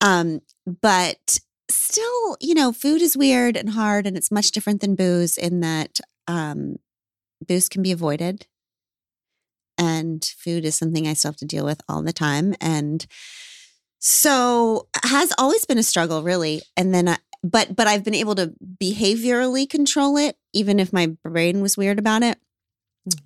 [0.00, 1.40] Um, but
[1.70, 5.60] still, you know, food is weird and hard, and it's much different than booze in
[5.60, 6.76] that um,
[7.46, 8.46] booze can be avoided.
[9.78, 12.54] And food is something I still have to deal with all the time.
[12.60, 13.06] And
[13.98, 16.62] so has always been a struggle, really.
[16.76, 21.08] And then, I, but, but I've been able to behaviorally control it, even if my
[21.24, 22.38] brain was weird about it.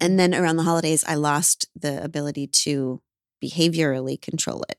[0.00, 0.16] And mm-hmm.
[0.16, 3.00] then around the holidays, I lost the ability to
[3.42, 4.78] behaviorally control it.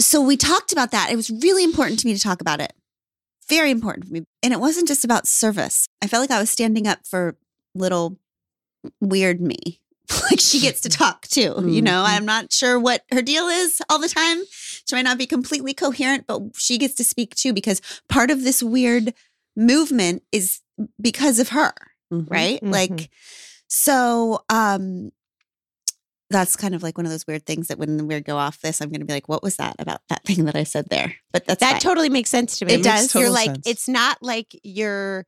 [0.00, 1.10] So we talked about that.
[1.10, 2.72] It was really important to me to talk about it.
[3.48, 4.24] Very important for me.
[4.42, 5.88] And it wasn't just about service.
[6.02, 7.36] I felt like I was standing up for
[7.74, 8.18] little
[9.00, 9.80] weird me.
[10.30, 11.54] like she gets to talk too.
[11.66, 12.08] You know, Mhm.
[12.16, 14.42] I'm not sure what her deal is all the time.
[14.50, 18.42] She might not be completely coherent, but she gets to speak too because part of
[18.44, 19.14] this weird
[19.56, 20.60] movement is
[21.00, 21.72] because of her
[22.12, 22.30] Mhm.
[22.30, 22.70] right Mhm.
[22.72, 23.10] like
[23.68, 25.10] so um
[26.28, 28.80] that's kind of like one of those weird things that when we go off this
[28.80, 31.14] i'm going to be like what was that about that thing that i said there
[31.32, 31.80] but that's that fine.
[31.80, 32.74] totally makes sense to me.
[32.74, 33.14] It does.
[33.14, 33.66] You're like, sense.
[33.66, 35.24] it's not like you're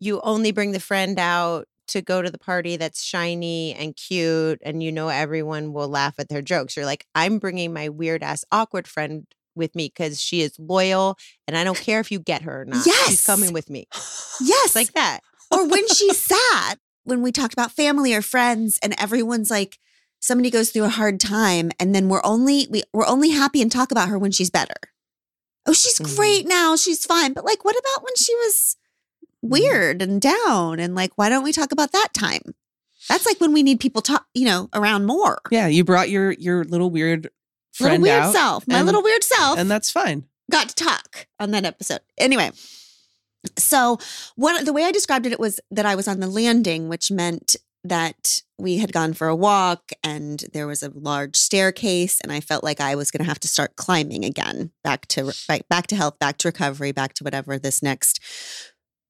[0.00, 4.60] you only bring the friend out to go to the party that's shiny and cute,
[4.64, 6.76] and you know everyone will laugh at their jokes.
[6.76, 11.16] You're like, I'm bringing my weird ass awkward friend with me because she is loyal,
[11.46, 12.86] and I don't care if you get her or not.
[12.86, 13.08] Yes.
[13.08, 13.86] she's coming with me.
[14.40, 15.20] yes like that.
[15.50, 19.78] or when she's sad when we talked about family or friends and everyone's like
[20.20, 23.72] somebody goes through a hard time and then we're only we, we're only happy and
[23.72, 24.74] talk about her when she's better
[25.64, 26.16] oh she's Mhm.
[26.16, 28.76] great now she's fine but like what about when she was
[29.48, 29.62] Mm-hmm.
[29.62, 32.42] weird and down and like why don't we talk about that time
[33.08, 36.32] that's like when we need people talk you know around more Yeah, you brought your
[36.32, 37.30] your little weird
[37.72, 40.24] friend little weird out, self my and- little weird self and that's fine.
[40.50, 42.00] got to talk on that episode.
[42.18, 42.50] Anyway,
[43.56, 43.98] so
[44.36, 47.10] one the way I described it, it was that I was on the landing, which
[47.10, 52.32] meant that we had gone for a walk and there was a large staircase and
[52.32, 55.68] I felt like I was going to have to start climbing again back to back,
[55.68, 58.20] back to health, back to recovery, back to whatever this next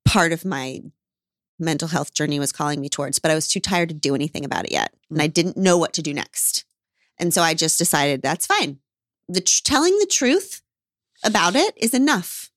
[0.09, 0.81] part of my
[1.59, 4.45] mental health journey was calling me towards, but I was too tired to do anything
[4.45, 6.65] about it yet and I didn't know what to do next.
[7.19, 8.79] And so I just decided that's fine.
[9.29, 10.63] The tr- telling the truth
[11.25, 12.51] about it is enough.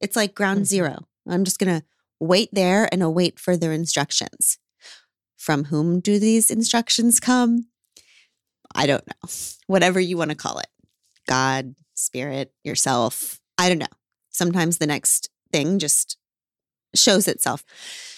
[0.00, 0.66] It's like ground Mhm.
[0.66, 1.08] zero.
[1.28, 1.86] I'm just going to
[2.18, 4.58] wait there and await further instructions.
[5.36, 7.68] From whom do these instructions come?
[8.74, 9.30] I don't know.
[9.68, 10.68] Whatever you want to call it
[11.26, 13.40] God, spirit, yourself.
[13.56, 13.86] I don't know.
[14.30, 16.16] Sometimes the next thing just
[16.94, 17.64] shows itself.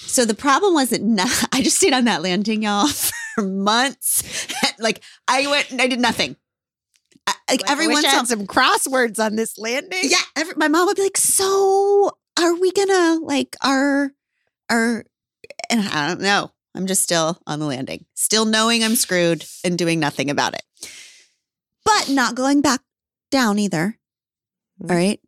[0.01, 2.87] So the problem wasn't not, I just stayed on that landing, y'all,
[3.35, 4.47] for months.
[4.79, 6.37] like I went and I did nothing.
[7.27, 9.57] I, like Like, every I wish once I in a had some crosswords on this
[9.59, 10.01] landing.
[10.03, 14.13] yeah, every, my mom would be like, "So, are we gonna like our
[14.69, 15.05] our?"
[15.71, 16.51] And I don't know.
[16.75, 20.63] I'm just still on the landing, still knowing I'm screwed and doing nothing about it,
[21.85, 22.81] but not going back
[23.31, 23.99] down either.
[24.83, 24.91] Mm.
[24.91, 25.21] All right.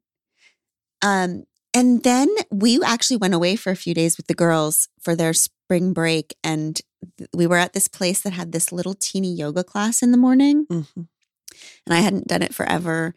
[1.02, 1.44] Um,
[1.74, 5.32] and then we actually went away for a few days with the girls for their
[5.34, 6.80] spring break, and
[7.18, 10.18] th- we were at this place that had this little teeny yoga class in the
[10.18, 10.86] morning Mhm.
[10.96, 11.06] and
[11.94, 13.14] I hadn't done it forever.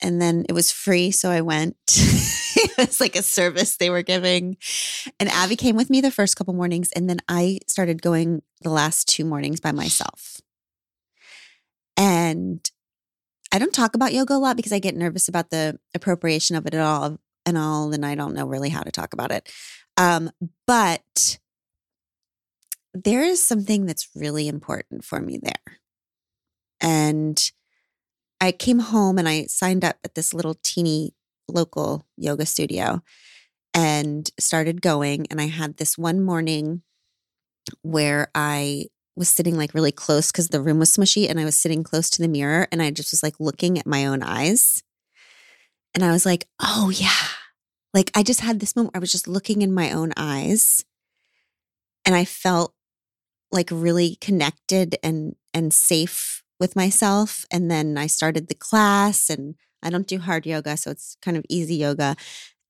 [0.00, 1.76] And then it was free, so I went.
[1.88, 4.56] it was like a service they were giving.
[5.18, 8.70] And Abby came with me the first couple mornings, and then I started going the
[8.70, 10.40] last two mornings by myself.
[11.96, 12.70] And
[13.52, 16.66] I don't talk about yoga a lot because I get nervous about the appropriation of
[16.66, 19.50] it at all and all, and I don't know really how to talk about it.
[19.96, 20.30] Um,
[20.66, 21.38] but
[22.94, 25.78] there is something that's really important for me there.
[26.80, 27.50] And
[28.40, 31.14] I came home and I signed up at this little teeny
[31.48, 33.02] local yoga studio
[33.74, 35.26] and started going.
[35.30, 36.82] And I had this one morning
[37.82, 41.56] where I was sitting like really close because the room was smushy and I was
[41.56, 44.82] sitting close to the mirror and I just was like looking at my own eyes.
[45.94, 47.10] And I was like, oh, yeah.
[47.98, 50.84] Like I just had this moment where I was just looking in my own eyes
[52.06, 52.72] and I felt
[53.50, 57.44] like really connected and and safe with myself.
[57.50, 61.36] And then I started the class and I don't do hard yoga so it's kind
[61.36, 62.14] of easy yoga.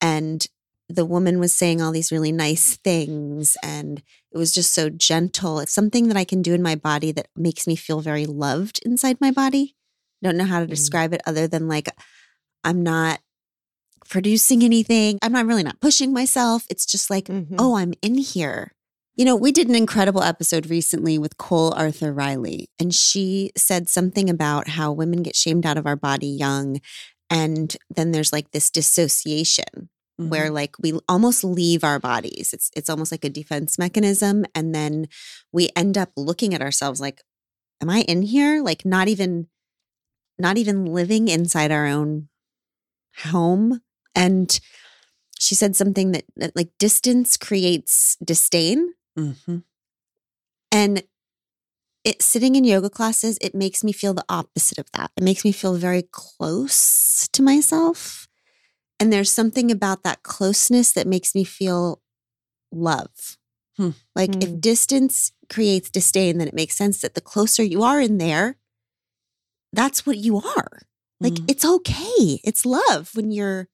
[0.00, 0.46] And
[0.88, 5.60] the woman was saying all these really nice things and it was just so gentle.
[5.60, 8.80] It's something that I can do in my body that makes me feel very loved
[8.82, 9.76] inside my body.
[10.22, 10.70] I don't know how to Mm.
[10.70, 11.90] describe it other than like
[12.64, 13.20] I'm not
[14.08, 17.56] producing anything I'm not really not pushing myself it's just like Mhm.
[17.58, 18.72] oh, I'm in here.
[19.16, 23.88] You know, we did an incredible episode recently with Cole Arthur Riley, and she said
[23.88, 26.80] something about how women get shamed out of our body young.
[27.28, 32.52] And then there's like this dissociation where like we almost leave our bodies.
[32.52, 34.44] It's it's almost like a defense mechanism.
[34.54, 35.06] And then
[35.52, 37.20] we end up looking at ourselves like,
[37.80, 38.62] am I in here?
[38.62, 39.48] Like not even
[40.38, 42.28] not even living inside our own
[43.24, 43.80] home.
[44.14, 44.58] And
[45.38, 49.62] she said something that, that like distance creates disdain Mhm.
[50.72, 51.02] and
[52.04, 55.44] it sitting in yoga classes it makes me feel the opposite of that it makes
[55.44, 58.28] me feel very close to myself
[59.00, 62.00] and there's something about that closeness that makes me feel
[62.72, 63.36] love
[63.76, 63.90] Hmm.
[64.14, 64.60] like if Hmm.
[64.60, 68.58] distance creates disdain then it makes sense that the closer you are in there
[69.72, 70.80] that's what you are
[71.20, 71.50] like Mhm.
[71.50, 73.68] it's okay it's love when you're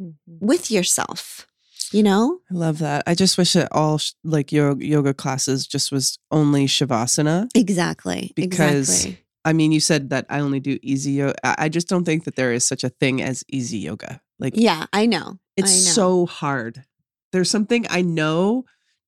[0.00, 0.14] Mhm.
[0.26, 1.46] with yourself
[1.92, 3.04] you know I love that.
[3.06, 7.48] I just wish that all sh- like yoga, yoga classes just was only shavasana.
[7.54, 11.34] exactly Because exactly I mean, you said that I only do easy yoga.
[11.46, 14.20] I I just don't think that there is such a thing as easy yoga.
[14.40, 15.92] Like yeah i know it's I know.
[16.00, 16.84] so hard.
[17.32, 18.64] There's something I know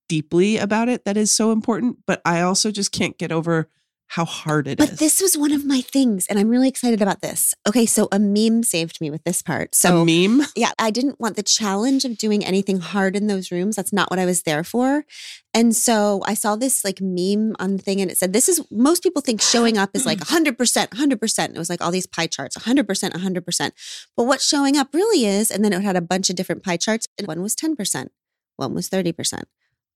[0.08, 3.68] deeply about it that is so important, but I also just can't get over
[4.08, 4.88] how hard it is.
[4.88, 7.54] But this was one of my things, and I'm really excited about this.
[7.66, 9.74] Okay, so a meme saved me with this part.
[9.74, 10.46] So, a meme.
[10.54, 13.76] yeah, I didn't want the challenge of doing anything hard in those rooms.
[13.76, 15.04] That's not what I was there for.
[15.52, 18.64] And so I saw this like meme on the thing, and it said, This is
[18.70, 21.48] most people think showing up is like 100%, 100%.
[21.48, 23.70] It was like all these pie charts 100%, 100%.
[24.16, 26.76] But what showing up really is, and then it had a bunch of different pie
[26.76, 28.08] charts, and one was 10%,
[28.56, 29.42] one was 30%.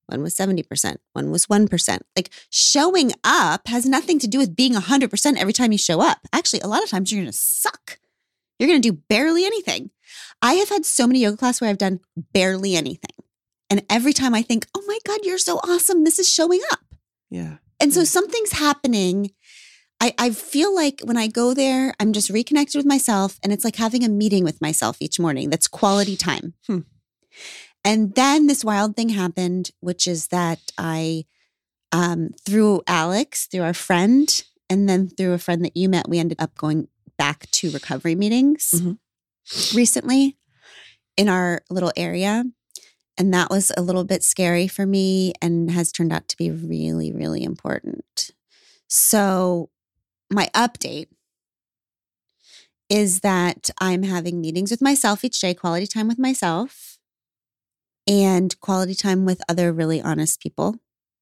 [0.07, 1.99] One was 70%, one was 1%.
[2.15, 6.19] Like showing up has nothing to do with being 100% every time you show up.
[6.33, 7.99] Actually, a lot of times you're going to suck.
[8.59, 9.91] You're going to do barely anything.
[10.41, 11.99] I have had so many yoga classes where I've done
[12.33, 13.15] barely anything.
[13.69, 16.03] And every time I think, oh my God, you're so awesome.
[16.03, 16.79] This is showing up.
[17.29, 17.57] Yeah.
[17.79, 19.31] And so something's happening.
[20.01, 23.39] I, I feel like when I go there, I'm just reconnected with myself.
[23.43, 25.49] And it's like having a meeting with myself each morning.
[25.49, 26.53] That's quality time.
[26.67, 26.79] Hmm.
[27.83, 31.25] And then this wild thing happened, which is that I,
[31.91, 36.19] um, through Alex, through our friend, and then through a friend that you met, we
[36.19, 36.87] ended up going
[37.17, 38.99] back to recovery meetings Mhm.
[39.73, 40.37] recently
[41.17, 42.45] in our little area.
[43.17, 46.49] And that was a little bit scary for me and has turned out to be
[46.49, 48.31] really, really important.
[48.87, 49.69] So,
[50.31, 51.07] my update
[52.89, 56.90] is that I'm having meetings with myself each day, quality time with myself,
[58.07, 60.77] and quality time with other really honest people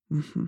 [0.10, 0.46] hmm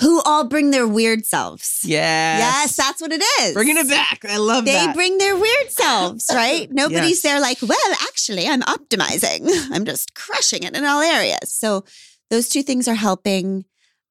[0.00, 1.80] who all bring their weird selves.
[1.84, 2.38] Yes.
[2.38, 3.52] Yes, that's what it is.
[3.52, 4.24] Bringing it back.
[4.24, 4.86] I love They that.
[4.86, 6.70] They bring their weird selves, right?
[6.70, 7.22] Nobody's Yes.
[7.22, 9.48] there like, well, actually, I'm optimizing.
[9.72, 11.52] I'm just crushing it in all areas.
[11.52, 11.84] So
[12.30, 13.64] those two things are helping.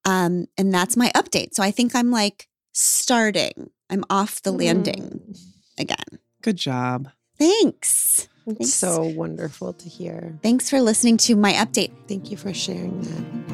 [0.03, 1.53] Um, and that's my update.
[1.53, 3.69] So I think I'm like starting.
[3.89, 5.39] I'm off the landing Mm.
[5.79, 6.19] again.
[6.41, 7.11] Good job.
[7.37, 8.27] Thanks.
[8.45, 8.73] Thanks.
[8.73, 10.39] so wonderful to hear.
[10.41, 11.91] Thanks for listening to my update.
[12.07, 13.47] Thank you for sharing that.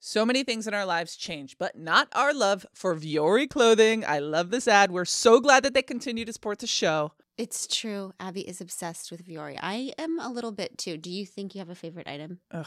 [0.00, 4.04] So many things in our lives change, but not our love for Vuori clothing.
[4.04, 4.90] I love this ad.
[4.90, 7.12] We're so glad that they continue to support the show.
[7.36, 8.12] It's true.
[8.18, 9.58] Abby is obsessed with Vuori.
[9.60, 10.96] I am a little bit too.
[10.96, 12.40] Do you think you have a favorite item?
[12.50, 12.66] Ugh,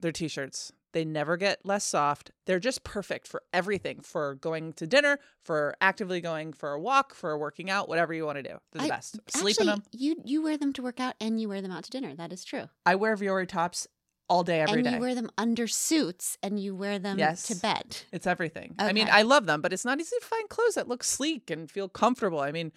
[0.00, 0.72] their t-shirts.
[0.92, 2.30] They never get less soft.
[2.46, 4.00] They're just perfect for everything.
[4.00, 8.24] For going to dinner, for actively going for a walk, for working out, whatever you
[8.24, 8.56] want to do.
[8.72, 9.18] They're the I- best.
[9.30, 9.82] Sleep in Actually, them.
[9.92, 12.14] You you wear them to work out and you wear them out to dinner.
[12.14, 12.68] That is true.
[12.86, 13.86] I wear Vuori tops
[14.30, 14.94] all day, every and day.
[14.94, 17.44] you wear them under suits and you wear them Yes.
[17.46, 17.98] to bed.
[18.12, 18.74] It's everything.
[18.78, 21.50] I mean, I love them, but it's not easy to find clothes that look sleek
[21.50, 22.40] and feel comfortable.
[22.40, 22.72] I mean,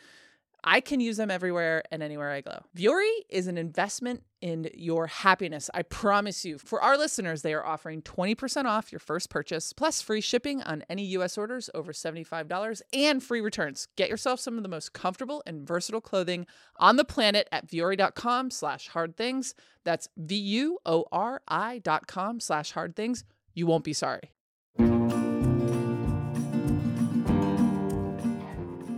[0.64, 2.60] I can use them everywhere and anywhere I go.
[2.78, 5.70] Vuori is an investment in your happiness.
[5.74, 6.58] I promise you.
[6.58, 10.84] For our listeners, they are offering 20% off your first purchase, plus free shipping on
[10.90, 13.88] any US orders over $75 and free returns.
[13.96, 16.46] Get yourself some of the most comfortable and versatile clothing
[16.78, 19.54] on the planet at vuori.com slash hard things.
[19.84, 23.24] That's V-U-O-R-I dot com slash hard things.
[23.54, 24.32] You won't be sorry.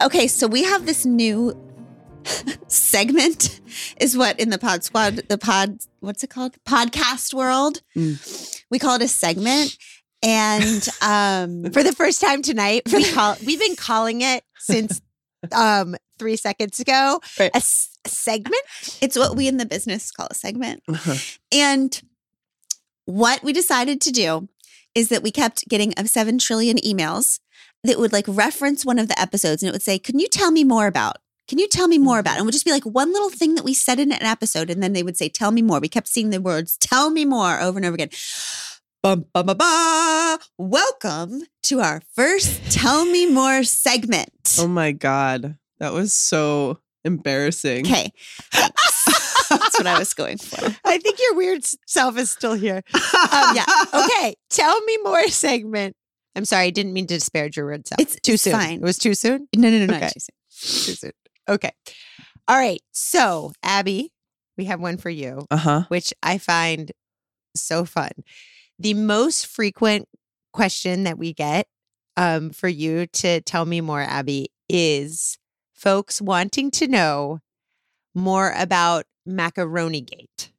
[0.01, 1.53] Okay, so we have this new
[2.67, 3.59] segment,
[3.97, 6.55] is what in the pod squad, the pod, what's it called?
[6.65, 7.81] Podcast world.
[7.95, 9.77] We call it a segment.
[10.21, 15.01] And um, For the first time tonight, we call we've been calling it since
[15.51, 17.19] um three seconds ago.
[17.39, 17.51] Right.
[17.53, 18.61] A s- segment.
[19.01, 20.81] it's what we in the business call a segment.
[20.87, 21.15] Uh-huh.
[21.51, 22.01] And
[23.05, 24.47] what we decided to do
[24.95, 27.39] is that we kept getting of 7 trillion emails
[27.83, 30.51] that would like reference one of the episodes and it would say, Can you tell
[30.51, 31.17] me more about?
[31.47, 32.33] Can you tell me more about?
[32.33, 34.69] And it would just be like one little thing that we said in an episode.
[34.69, 35.79] And then they would say, Tell me more.
[35.79, 38.09] We kept seeing the words, Tell me more over and over again.
[39.01, 40.39] Bum, ba, ba, ba.
[40.57, 44.55] Welcome to our first Tell Me More segment.
[44.57, 45.57] Oh my God.
[45.79, 47.85] That was so embarrassing.
[47.85, 48.13] Okay.
[48.53, 50.73] That's what I was going for.
[50.85, 52.81] I think your weird self is still here.
[52.93, 53.65] Um, yeah.
[53.93, 54.35] Okay.
[54.49, 55.97] Tell me more segment.
[56.35, 56.67] I'm sorry.
[56.67, 57.99] I didn't mean to disparage your weird self.
[57.99, 58.53] It's too soon.
[58.53, 58.75] fine.
[58.75, 59.49] It was too soon.
[59.55, 59.93] No, no, no, no.
[59.95, 60.05] Okay.
[60.05, 60.85] not too soon.
[60.85, 61.11] Too soon.
[61.47, 61.71] Okay.
[62.47, 62.81] All right.
[62.91, 64.11] So, Abby,
[64.57, 65.81] we have one for you, Uh huh.
[65.89, 66.91] which I find
[67.55, 68.11] so fun.
[68.79, 70.07] The most frequent
[70.51, 71.67] question that we get
[72.17, 75.37] um, for you to tell me more, Abby, is
[75.73, 77.39] folks wanting to know
[78.15, 80.51] more about Macaroni Gate.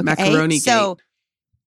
[0.00, 0.96] Macaroni So,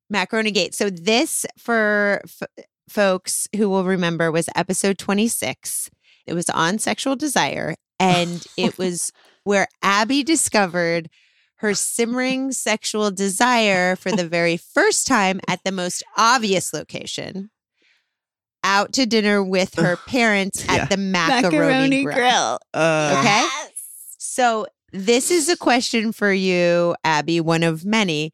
[0.09, 0.73] Macaroni Gate.
[0.75, 5.89] So, this for f- folks who will remember was episode 26.
[6.27, 9.11] It was on sexual desire, and it was
[9.43, 11.09] where Abby discovered
[11.57, 17.49] her simmering sexual desire for the very first time at the most obvious location
[18.63, 20.73] out to dinner with her parents Yeah.
[20.75, 22.59] at the macaroni, grill.
[22.73, 23.45] Uh, Okay.
[24.17, 28.33] So this is a question for you, Abby, one of many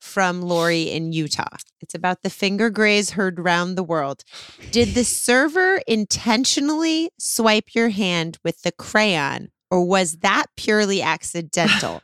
[0.00, 1.56] from Lori in Utah.
[1.80, 4.24] It's about the finger graze heard round the world.
[4.70, 12.02] Did the server intentionally swipe your hand with the crayon, or was that purely accidental?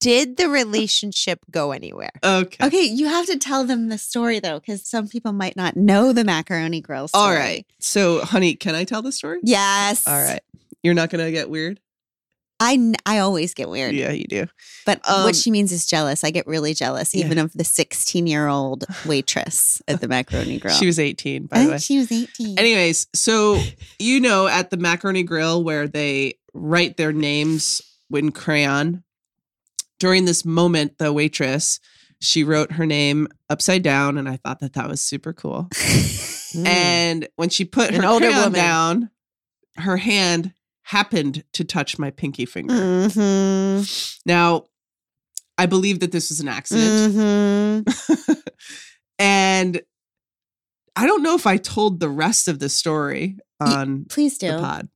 [0.00, 2.12] Did the relationship go anywhere?
[2.22, 2.66] Okay.
[2.66, 6.12] Okay, you have to tell them the story though, because some people might not know
[6.12, 7.24] the macaroni grill story.
[7.24, 7.66] All right.
[7.80, 9.40] So, honey, can I tell the story?
[9.42, 10.06] Yes.
[10.06, 10.40] All right.
[10.84, 11.80] You're not going to get weird?
[12.60, 13.94] I I always get weird.
[13.94, 14.46] Yeah, you do.
[14.84, 16.24] But Um, what she means is jealous.
[16.24, 17.24] I get really jealous, Yeah.
[17.26, 20.74] even of the 16 year old waitress at the macaroni grill.
[20.74, 21.78] She was 18, by I the way.
[21.78, 22.58] she was 18.
[22.58, 23.60] Anyways, so
[23.98, 27.80] you know at the macaroni grill where they write their names
[28.12, 29.04] in crayon.
[30.00, 31.80] During this moment, the waitress
[32.20, 35.68] she wrote her name upside down, and I thought that that was super cool.
[36.48, 36.66] Mm.
[36.66, 38.52] And when she put An her older crayon woman.
[38.58, 39.10] down,
[39.76, 40.54] her hand
[40.88, 42.72] happened to touch my pinky finger.
[42.74, 44.18] Mhm.
[44.24, 44.64] Now,
[45.58, 47.14] I believe that this was an accident.
[47.86, 48.42] Mhm.
[49.18, 49.82] and
[50.96, 54.58] I don't know if I told the rest of the story on Please the do.
[54.58, 54.88] pod.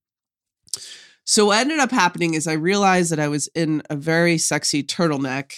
[1.26, 4.82] So what ended up happening is I realized that I was in a very sexy
[4.82, 5.52] turtleneck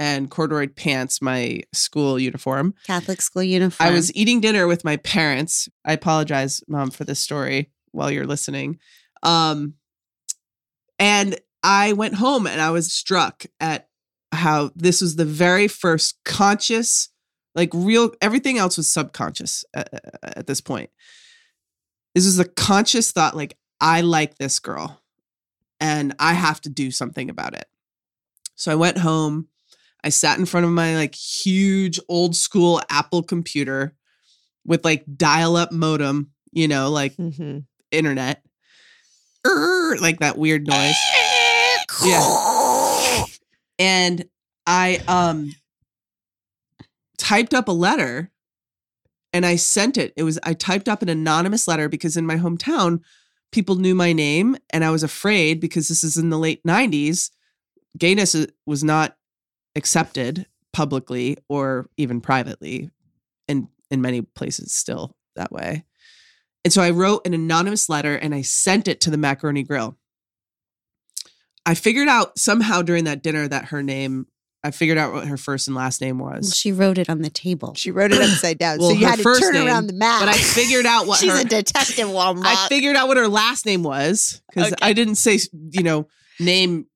[0.00, 2.74] and corduroy pants, my school uniform.
[2.86, 3.88] Catholic school uniform.
[3.88, 5.68] I was eating dinner with my parents.
[5.84, 8.80] I apologize, mom, for this story while you're listening.
[9.22, 9.74] Um,
[10.98, 13.88] and I went home and I was struck at
[14.32, 17.08] how this was the very first conscious,
[17.54, 19.88] like real, everything else was subconscious at,
[20.22, 20.90] at this point.
[22.14, 25.00] This was a conscious thought, like, I like this girl
[25.80, 27.66] and I have to do something about it.
[28.56, 29.48] So I went home.
[30.04, 33.94] I sat in front of my like huge old school Apple computer
[34.66, 37.64] with like dial up modem, you know, like Mhm.
[37.90, 38.44] internet.
[40.00, 40.94] Like that weird noise.
[42.04, 43.24] Yeah.
[43.78, 44.24] And
[44.66, 45.52] I um
[47.18, 48.30] typed up a letter
[49.32, 50.12] and I sent it.
[50.16, 53.00] It was I typed up an anonymous letter because in my hometown
[53.52, 57.30] people knew my name and I was afraid because this is in the late 90s
[57.98, 58.36] gayness
[58.66, 59.16] was not
[59.74, 62.90] accepted publicly or even privately
[63.48, 65.84] and in many places still that way.
[66.64, 69.96] And so I wrote an anonymous letter and I sent it to the macaroni grill.
[71.64, 74.26] I figured out somehow during that dinner that her name,
[74.62, 76.54] I figured out what her first and last name Well, was.
[76.54, 77.74] she wrote it on the table.
[77.74, 80.20] She wrote it upside down, Well, so you had to turn name, around the map.
[80.20, 82.44] But I figured out what She's her a detective, Walmart.
[82.44, 85.38] I figured out what her last name was because I didn't say,
[85.70, 86.08] you know,
[86.38, 86.86] name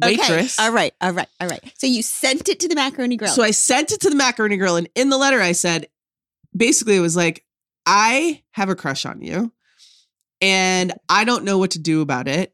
[0.00, 0.58] waitress.
[0.58, 0.66] Okay.
[0.66, 0.92] All right.
[1.00, 1.28] All right.
[1.40, 1.72] All right.
[1.78, 3.30] So you sent it to the macaroni grill.
[3.30, 4.76] So I sent it to the macaroni Grill.
[4.76, 5.88] and in the letter I said,
[6.54, 7.44] basically, it was like,
[7.86, 9.52] I have a crush on you,
[10.40, 12.52] and I don't know what to do about it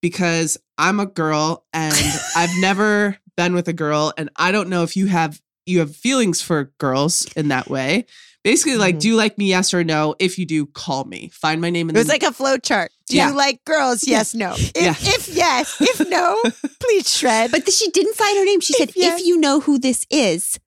[0.00, 1.94] because I'm a girl and
[2.36, 5.94] I've never been with a girl, and I don't know if you have you have
[5.94, 8.06] feelings for girls in that way.
[8.42, 9.00] Basically, like, Mhm.
[9.00, 9.46] do you like me?
[9.50, 10.14] Yes or no?
[10.18, 11.28] If you do, call me.
[11.32, 12.90] Find my name in it was the like a flow chart.
[13.06, 13.28] Do Yeah.
[13.28, 14.02] you like girls?
[14.08, 14.54] Yes, no.
[14.56, 14.94] If, Yeah.
[14.98, 16.40] if yes, if no,
[16.80, 17.50] please shred.
[17.50, 18.60] but she didn't sign her name.
[18.60, 19.20] She said, yes.
[19.20, 20.58] if you know who this is,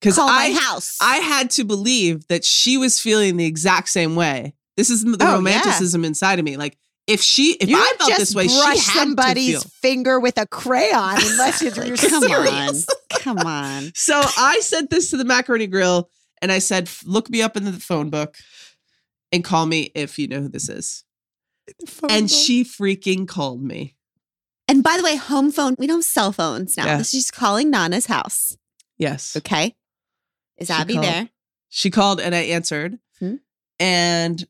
[0.00, 0.96] because I my house.
[1.00, 4.54] I had to believe that she was feeling the exact same way.
[4.76, 5.34] This is the Oh, yeah.
[5.34, 6.56] romanticism inside of me.
[6.56, 6.76] Like
[7.06, 9.70] if she, if you I felt just this way, she brush had somebody's to feel.
[9.80, 12.86] finger with a crayon unless you're, you're Come serious.
[12.88, 13.18] on.
[13.20, 13.90] Come on.
[13.94, 16.10] So I sent this to the macaroni grill,
[16.42, 18.36] and I said, "Look me up in the phone book,
[19.32, 21.02] and call me if you know who this is."
[22.08, 23.96] And she freaking called me.
[24.68, 26.84] And by the way, home phone, we don't have cell phones now.
[26.86, 26.98] Yeah.
[26.98, 28.56] This is just calling Nana's house.
[28.98, 29.74] Yes, Okay.
[30.58, 31.06] Is She Abby called.
[31.06, 31.28] there?
[31.68, 33.36] she called, and I answered, Hmm.
[33.78, 34.46] and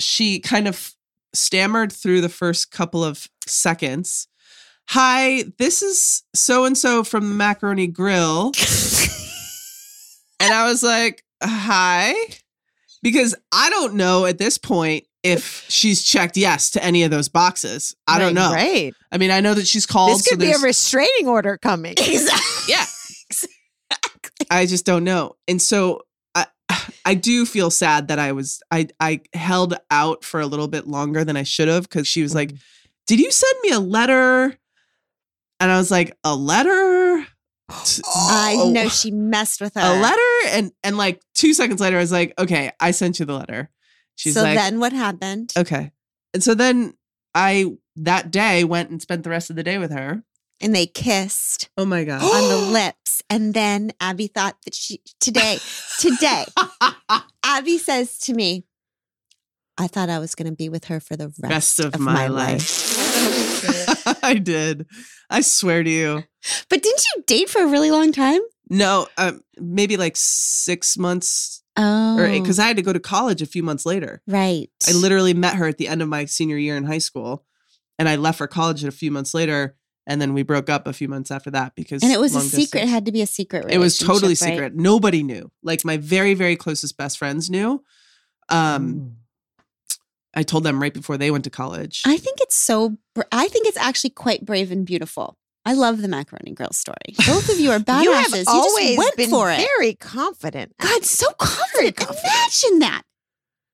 [0.00, 0.94] she kind of
[1.32, 4.28] stammered through the first couple of seconds.
[4.90, 8.52] Hi, this is so and so from the Macaroni Grill.
[10.40, 12.14] and I was like, Hi.
[13.02, 17.28] Because I don't know at this point if she's checked yes to any of those
[17.28, 17.94] boxes.
[18.06, 18.50] I don't know.
[18.52, 18.94] Right.
[19.12, 20.10] I mean, I know that she's called.
[20.18, 21.94] This could so be a restraining order coming.
[22.68, 22.84] yeah.
[24.50, 25.36] I just don't know.
[25.48, 26.02] And so
[26.34, 26.46] I
[27.04, 30.86] I do feel sad that I was I I held out for a little bit
[30.86, 32.60] longer than I should have because she was like, Mm.
[33.06, 34.56] "Did you send me a letter?"
[35.60, 37.26] And I was like, "A letter?"
[37.70, 39.80] I Oh, know she messed with her.
[39.80, 43.26] a letter and and like 2 seconds later I was like, "Okay, I sent you
[43.26, 43.70] the letter."
[44.16, 45.52] She's so like, then what happened?
[45.56, 45.90] "Okay."
[46.34, 46.94] And so then
[47.34, 50.22] I that day went and spent the rest of the day with her.
[50.60, 52.22] And they kissed Oh my god.
[52.22, 53.22] on the lips.
[53.28, 55.58] And then Abby thought that she, today,
[55.98, 56.44] today,
[57.44, 58.64] Abby says to me,
[59.76, 62.28] I thought I was going to be with her for the rest, rest of, my,
[62.28, 62.94] life.
[64.22, 64.86] I did.
[65.28, 66.22] I swear to you.
[66.70, 68.40] But didn't you date for a really long time?
[68.70, 73.46] No, um, maybe like six months Oh, because I had to go to college a
[73.46, 74.22] few months later.
[74.28, 74.70] right.
[74.88, 77.44] I literally met her at the end of my senior year in high school,
[77.98, 79.74] and I left for college a few months later,
[80.06, 82.38] and then we broke up a few months after that because and it was a
[82.38, 82.60] long secret.
[82.62, 82.90] It distance.
[82.90, 83.66] had to be a secret.
[83.70, 84.36] It was totally right?
[84.38, 84.74] secret.
[84.74, 85.50] Nobody knew.
[85.62, 87.82] Like my very very closest best friends knew.
[88.48, 89.16] Um,
[90.34, 92.02] I told them right before they went to college.
[92.04, 92.96] I think it's so.
[93.32, 95.38] I think it's actually quite brave and beautiful.
[95.64, 96.96] I love the macaroni grill story.
[97.26, 98.02] Both of you are badasses.
[98.04, 99.56] You have You always just went been for it.
[99.78, 100.74] very confident.
[100.78, 101.98] God, so confident.
[102.00, 103.02] Imagine that.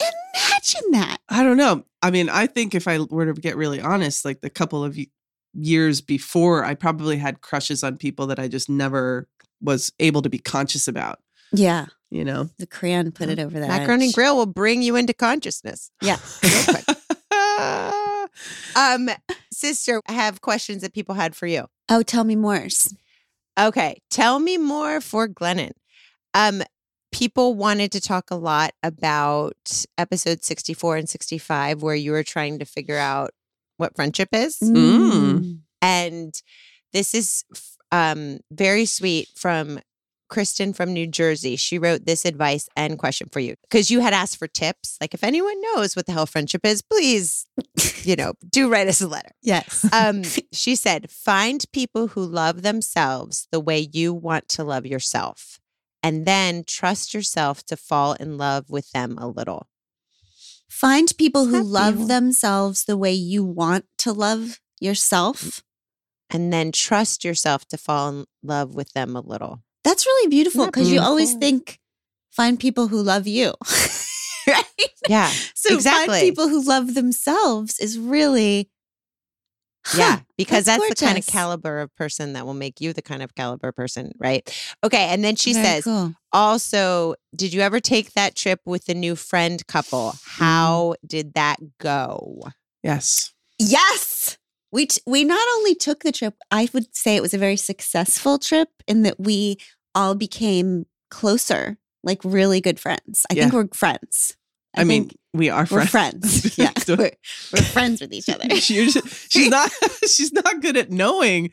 [0.00, 1.18] Imagine that.
[1.28, 1.84] I don't know.
[2.02, 4.96] I mean, I think if I were to get really honest, like the couple of
[4.96, 5.08] y-
[5.54, 9.28] years before, I probably had crushes on people that I just never
[9.60, 11.18] was able to be conscious about.
[11.52, 13.68] Yeah, You know, the crayon put it over that.
[13.68, 14.14] Macaroni edge.
[14.14, 15.90] Grill will bring you into consciousness.
[16.00, 16.18] Yeah.
[18.76, 19.10] Um,
[19.52, 21.66] sister, I have questions that people had for you.
[21.88, 22.66] Oh, tell me more.
[23.58, 25.72] Okay, tell me more for Glennon.
[26.32, 26.62] Um,
[27.12, 32.58] people wanted to talk a lot about episode 64 and 65 where you were trying
[32.60, 33.30] to figure out
[33.80, 34.58] what friendship is.
[34.62, 35.60] Mm.
[35.82, 36.34] And
[36.92, 37.44] this is
[37.92, 39.80] um very sweet from
[40.30, 41.56] Kristen from New Jersey.
[41.56, 44.96] She wrote this advice and question for you because you had asked for tips.
[45.00, 47.46] Like, if anyone knows what the hell friendship is, please,
[48.02, 49.32] you know, do write us a letter.
[49.42, 49.86] Yes.
[49.92, 50.22] Um,
[50.52, 55.60] she said, find people who love themselves the way you want to love yourself,
[56.02, 59.66] and then trust yourself to fall in love with them a little.
[60.70, 65.42] Find people who love themselves the way you want to love yourself.
[65.42, 66.36] Mm-hmm.
[66.36, 69.62] And then trust yourself to fall in love with them a little.
[69.82, 71.80] That's really beautiful because you always think
[72.30, 73.54] find people who love you.
[74.46, 74.64] right?
[75.08, 75.30] Yeah.
[75.54, 76.14] So Exactly.
[76.14, 78.70] find people who love themselves is really
[79.96, 83.02] Yeah, because that's, that's the kind of caliber of person that will make you the
[83.02, 84.48] kind of caliber person, right?
[84.84, 86.14] Okay, and then she Very says, cool.
[86.32, 90.12] also, did you ever take that trip with the new friend couple?
[90.12, 90.44] Mm-hmm.
[90.44, 92.42] How did that go?
[92.82, 93.32] Yes.
[93.58, 94.38] Yes.
[94.72, 97.56] We t- we not only took the trip, I would say it was a very
[97.56, 99.56] successful trip in that we
[99.94, 103.26] all became closer, like really good friends.
[103.30, 104.36] I think we're friends.
[104.76, 106.42] I, mean, we are we're friends.
[106.42, 106.58] friends.
[106.58, 107.10] yeah, we're,
[107.52, 108.44] we're friends with each other.
[108.56, 109.70] She she's not.
[110.06, 111.50] She's not good at knowing.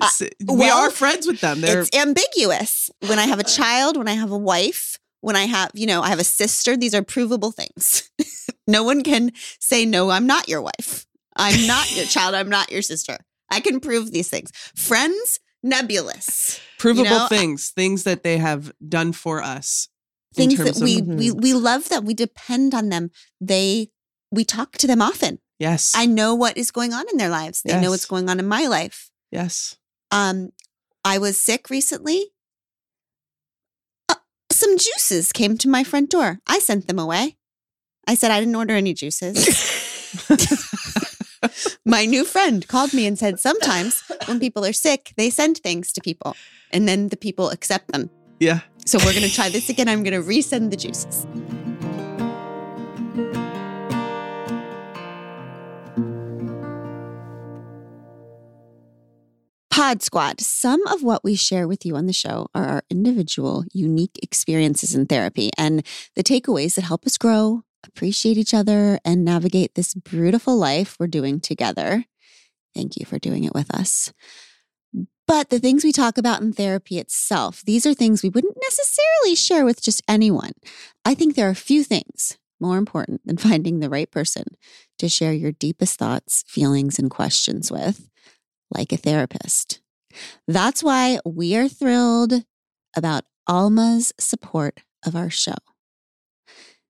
[0.00, 1.60] Uh, we well, are friends with them.
[1.60, 2.90] They're It's ambiguous.
[3.06, 6.02] When I have a child, when I have a wife, when I have, you know,
[6.02, 8.10] I have a sister, these are provable things.
[8.66, 11.06] no one can say, no, I'm not your wife.
[11.36, 12.34] I'm not your child.
[12.34, 13.18] I'm not your sister.
[13.50, 14.50] I can prove these things.
[14.74, 16.60] Friends, nebulous.
[16.78, 19.88] provable know, things, things that they have done for us.
[20.36, 22.04] In Things that terms of- we, we we love them.
[22.04, 23.10] We depend on them.
[23.40, 23.90] They
[24.30, 25.38] we talk to them often.
[25.58, 25.92] Yes.
[25.94, 27.62] I know what is going on in their lives.
[27.62, 29.10] They know what's going on in my life.
[29.30, 29.76] yes.
[30.10, 30.50] Um,
[31.04, 32.26] I was sick recently.
[34.08, 34.16] Uh,
[34.50, 36.38] some juices came to my front door.
[36.46, 37.36] I sent them away.
[38.06, 39.36] I said I didn't order any juices.
[41.84, 45.92] my new friend called me and said sometimes when people are sick, they send things
[45.92, 46.36] to people
[46.70, 48.10] and then the people accept them.
[48.40, 48.60] Yeah.
[48.84, 49.88] So we're going to try this again.
[49.88, 51.26] I'm going to resend the juices.
[59.70, 60.40] Pod Squad.
[60.40, 64.94] Some of what we share with you on the show are our individual, unique experiences
[64.94, 69.94] in therapy and the takeaways that help us grow, appreciate each other, and navigate this
[69.94, 72.04] beautiful life we're doing together.
[72.74, 74.12] Thank you for doing it with us.
[75.32, 79.34] But the things we talk about in therapy itself, these are things we wouldn't necessarily
[79.34, 80.52] share with just anyone.
[81.06, 84.44] I think there are a few things more important than finding the right person
[84.98, 88.10] to share your deepest thoughts, feelings, and questions with,
[88.70, 89.80] like a therapist.
[90.46, 92.44] That's why we are thrilled
[92.94, 95.56] about Alma's support of our show.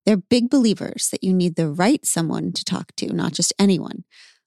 [0.05, 4.03] They're big believers that you need the right someone to talk to, not just anyone.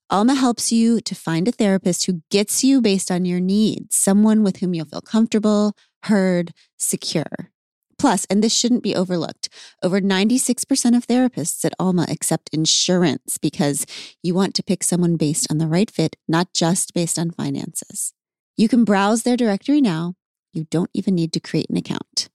[0.08, 4.44] Alma helps you to find a therapist who gets you based on your needs, someone
[4.44, 7.50] with whom you'll feel comfortable, heard, secure.
[7.98, 9.48] Plus, and this shouldn't be overlooked,
[9.82, 13.84] over 96% of therapists at Alma accept insurance because
[14.22, 18.12] you want to pick someone based on the right fit, not just based on finances.
[18.56, 20.14] You can browse their directory now.
[20.52, 22.28] You don't even need to create an account.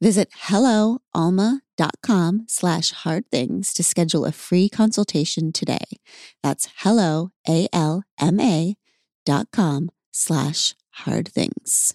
[0.00, 1.60] Visit helloalma.com
[2.48, 5.98] slash hard things to schedule a free consultation today.
[6.42, 8.76] That's hello, A-L-M-A
[9.24, 11.94] dot com slash hard things.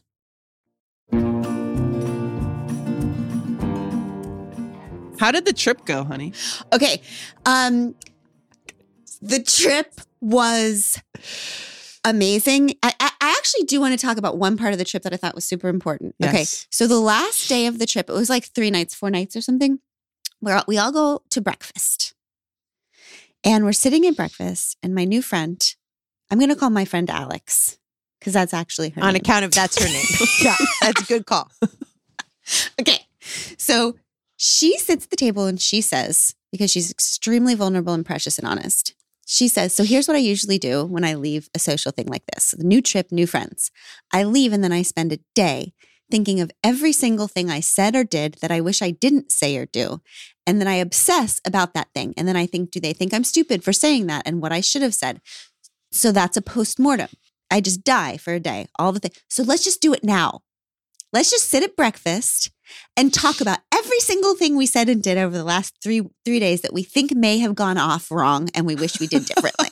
[5.19, 6.33] How did the trip go, honey?
[6.73, 7.01] Okay.
[7.45, 7.95] Um
[9.21, 11.01] the trip was
[12.05, 12.71] amazing.
[12.81, 15.13] I, I, I actually do want to talk about one part of the trip that
[15.13, 16.15] I thought was super important.
[16.23, 16.45] Okay.
[16.69, 19.41] So the last day of the trip, it was like three nights, four nights or
[19.41, 19.79] something,
[20.39, 22.13] where we all go to breakfast.
[23.43, 25.61] And we're sitting at breakfast, and my new friend,
[26.31, 27.77] I'm going to call my friend Alex,
[28.19, 29.17] because that's actually her On name.
[29.17, 30.05] account of that's her name.
[30.41, 31.51] yeah, that's a good call.
[32.79, 32.99] Okay.
[33.57, 33.95] So
[34.37, 38.47] she sits at the table and she says, because she's extremely vulnerable and precious and
[38.47, 38.93] honest,
[39.25, 42.23] she says, So here's what I usually do when I leave a social thing like
[42.33, 43.71] this new trip, new friends.
[44.13, 45.73] I leave and then I spend a day
[46.09, 49.57] thinking of every single thing I said or did that I wish I didn't say
[49.57, 50.01] or do.
[50.45, 52.13] And then I obsess about that thing.
[52.15, 54.61] And then I think, do they think I'm stupid for saying that and what I
[54.61, 55.19] should have said?
[55.91, 57.09] So that's a postmortem.
[57.49, 59.15] I just die for a day, all the things.
[59.29, 60.41] So let's just do it now.
[61.15, 62.51] Let's just sit at breakfast
[62.97, 66.39] and talk about every single thing we said and did over the last three three
[66.39, 69.69] days that we think may have gone off wrong and we wish we did differently.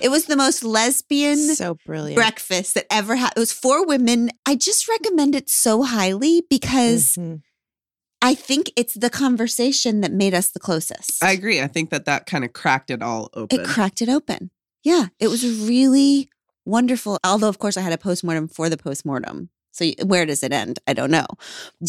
[0.00, 2.14] it was the most lesbian So brilliant.
[2.16, 3.36] breakfast that ever happened.
[3.36, 4.30] It was for women.
[4.46, 7.42] I just recommend it so highly because Mhm.
[8.22, 11.22] I think it's the conversation that made us the closest.
[11.22, 11.60] I agree.
[11.60, 13.60] I think that that kind of cracked it all open.
[13.60, 14.50] it cracked it open.
[14.82, 16.30] Yeah, it was really
[16.64, 17.18] wonderful.
[17.22, 19.50] Although, of course, I had a postmortem for the postmortem.
[19.74, 20.78] So where does it end?
[20.86, 21.26] I don't know.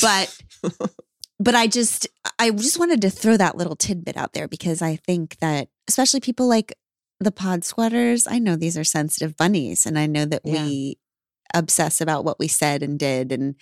[0.01, 0.35] But
[1.39, 2.07] but I just
[2.39, 6.19] I just wanted to throw that little tidbit out there because I think that especially
[6.19, 6.73] people like
[7.19, 10.65] the pod squatters, I know these are sensitive bunnies and I know that Yeah.
[10.65, 10.97] we
[11.53, 13.55] obsess about what we said and did and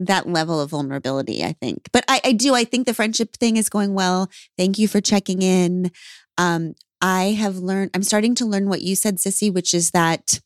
[0.00, 1.88] that level of vulnerability, I think.
[1.92, 4.28] But I, I do, I think the friendship thing is going well.
[4.58, 5.90] Thank you for checking in.
[6.38, 10.40] Um, I have learned, I'm starting to learn what you said, Sissy, which is that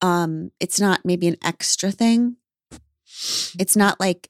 [0.00, 2.36] um, it's not maybe an extra thing.
[3.58, 4.28] It's not like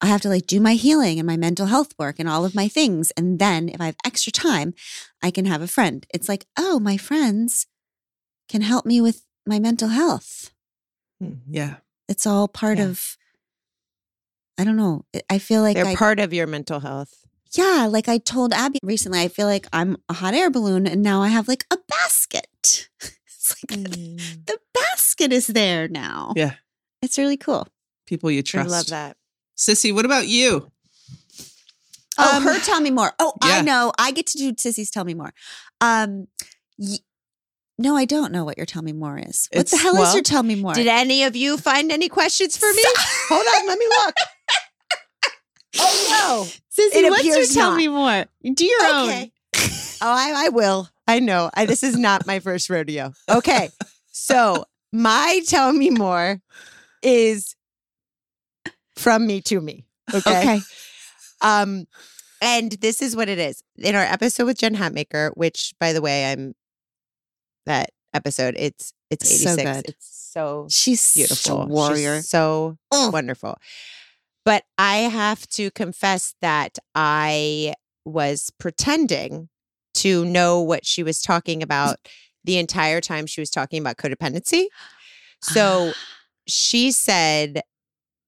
[0.00, 2.54] I have to like do my healing and my mental health work and all of
[2.54, 3.10] my things.
[3.16, 4.74] And then if I have extra time,
[5.22, 6.06] I can have a friend.
[6.12, 7.66] It's like, oh, my friends
[8.48, 10.50] can help me with my mental health.
[11.48, 11.76] Yeah.
[12.08, 12.84] It's all part Yeah.
[12.88, 13.16] of,
[14.58, 15.04] I don't know.
[15.14, 17.14] I- I feel like They're I, part of your mental health.
[17.52, 21.02] yeah, like I told Abby recently, I feel like I'm a hot air balloon and
[21.02, 22.88] now I have like a basket.
[23.68, 24.46] it's like Mm.
[24.46, 26.32] the basket is there now.
[26.36, 26.54] Yeah.
[27.02, 27.68] It's really cool.
[28.06, 28.68] People you trust.
[28.68, 29.16] I love that.
[29.56, 30.70] Sissy, what about you?
[32.18, 33.12] Oh, Um, her tell me more.
[33.18, 33.92] Oh, I know.
[33.98, 35.32] I get to do Sissy's tell me more.
[35.80, 36.28] Um
[36.78, 36.98] y-
[37.78, 39.48] no, I don't know what your tell me more is.
[39.52, 40.72] What the It's- hell is your tell me more?
[40.72, 42.82] Did any of you find any questions for me?
[43.28, 44.14] Hold on, let me look.
[45.78, 47.76] Oh no, Sissy, it what's your tell not.
[47.76, 48.24] me more?
[48.42, 49.02] Do your no.
[49.02, 49.08] own.
[49.10, 49.32] Okay.
[50.00, 50.88] Oh, I, I will.
[51.06, 51.50] I know.
[51.54, 53.12] I, this is not my first rodeo.
[53.28, 53.68] Okay.
[54.10, 56.40] So my tell me more
[57.02, 57.54] is
[58.96, 59.84] from me to me.
[60.12, 60.40] Okay.
[60.40, 60.60] Okay.
[61.42, 61.86] Um,
[62.40, 63.62] and this is what it is.
[63.78, 66.54] In our episode with Jen Hatmaker, which by the way, I'm
[67.66, 69.62] that episode, it's it's So 86.
[69.62, 69.88] good.
[69.90, 71.62] It's so She's beautiful.
[71.62, 72.22] a She's warrior.
[72.22, 73.58] so wonderful.
[74.44, 79.48] But I have to confess that I was pretending
[79.96, 81.96] to know what she was talking about
[82.44, 84.66] the entire time she was talking about codependency.
[85.42, 85.92] So
[86.46, 87.60] she said,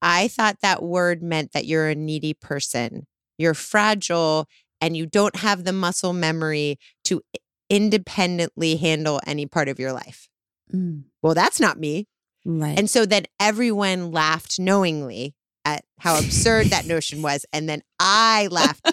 [0.03, 3.07] I thought that word meant that you're a needy person.
[3.39, 4.47] You're fragile
[4.81, 7.23] and you don't have the muscle memory to
[7.71, 10.29] independently handle any part of your life.
[10.75, 12.07] Mm, Well, that's not me.
[12.45, 12.79] right.
[12.79, 17.45] And so then everyone laughed knowingly at how absurd that notion was.
[17.53, 18.93] And then I laughed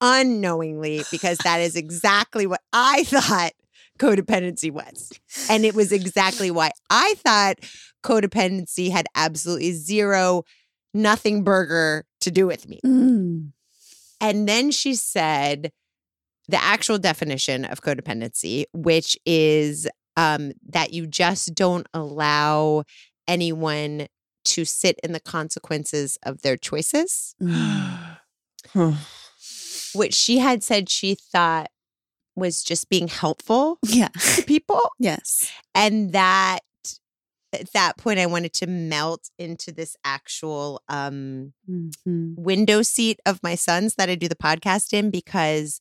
[0.00, 3.52] unknowingly because that is exactly what I thought
[3.98, 5.10] codependency was.
[5.48, 7.56] And it was exactly why I thought
[8.02, 10.44] codependency had absolutely zero,
[10.94, 12.80] nothing burger to do with me.
[12.84, 13.52] Mm,
[14.20, 15.70] And then she said
[16.48, 19.86] the actual definition of codependency, which is
[20.16, 22.84] um, that you just don't allow
[23.28, 24.08] anyone
[24.46, 28.16] to sit in the consequences of their choices, mm.
[28.72, 28.92] Huh.
[29.94, 31.70] Which she had said she thought
[32.36, 34.08] was just being helpful Yeah.
[34.36, 34.80] to people.
[34.98, 35.50] Yes.
[35.74, 36.60] And that
[37.52, 42.36] at that point, I wanted to melt into this actual um, Mhm.
[42.38, 45.80] window seat of my son's that I do the podcast in because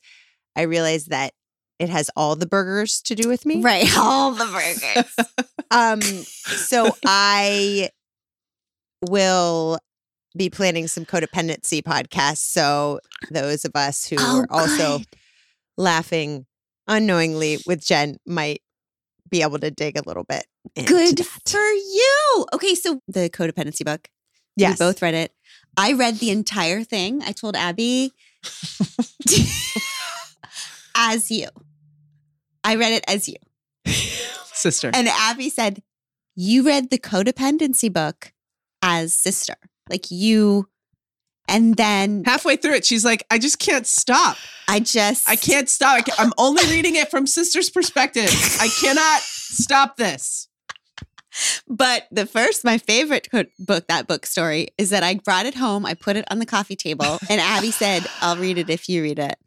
[0.55, 1.33] I realized that
[1.77, 3.61] it has all the burgers to do with me.
[3.61, 3.87] Right.
[3.97, 5.15] All the burgers.
[5.71, 7.89] Um, so I
[9.07, 9.79] will
[10.37, 12.37] be planning some codependency podcasts.
[12.37, 12.99] So
[13.31, 15.01] those of us who Oh, are also
[15.77, 16.45] laughing
[16.87, 18.61] unknowingly with Jen might
[19.29, 20.45] be able to dig a little bit.
[20.85, 21.41] Good that.
[21.47, 22.45] for you.
[22.53, 24.07] Okay, so the codependency book.
[24.55, 24.79] Yes.
[24.79, 25.31] We both read it.
[25.77, 27.21] I read the entire thing.
[27.23, 28.11] I told Abby
[30.95, 31.47] as you.
[32.63, 33.35] I read it as you.
[34.53, 34.91] Sister.
[34.93, 35.81] And Abby said,
[36.35, 38.33] You read the codependency book
[38.81, 39.55] as sister.
[39.89, 40.67] Like you.
[41.47, 44.37] And then Halfway through it, she's like, I just can't stop.
[44.67, 45.27] I just.
[45.27, 45.97] I can't stop.
[45.97, 48.29] I ca- I'm only reading it from sister's perspective.
[48.59, 50.47] I cannot stop this.
[51.67, 53.27] But the first, my favorite
[53.59, 55.85] book, that book story, is that I brought it home.
[55.85, 59.01] I put it on the coffee table, and Abby said, I'll read it if you
[59.01, 59.37] read it.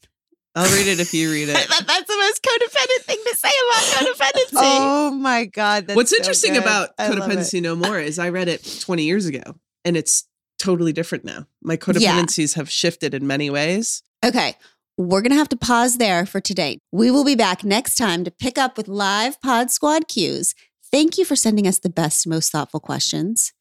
[0.55, 1.57] I'll read it if you read it.
[1.57, 4.51] thought that's the most codependent thing to say about codependency.
[4.53, 5.87] Oh my God.
[5.87, 6.63] That's What's so interesting good.
[6.63, 9.41] about I codependency no more is I read it 20 years ago
[9.87, 10.25] and it's
[10.63, 11.47] totally different now.
[11.63, 11.79] My Yeah.
[11.79, 14.03] codependencies have shifted in many ways.
[14.25, 14.55] Okay.
[14.99, 16.79] We're going to have to pause there for today.
[16.93, 20.55] We will be back next time to pick up with live Pod Squad cues.
[20.91, 23.53] Thank you for sending us the best, most thoughtful questions.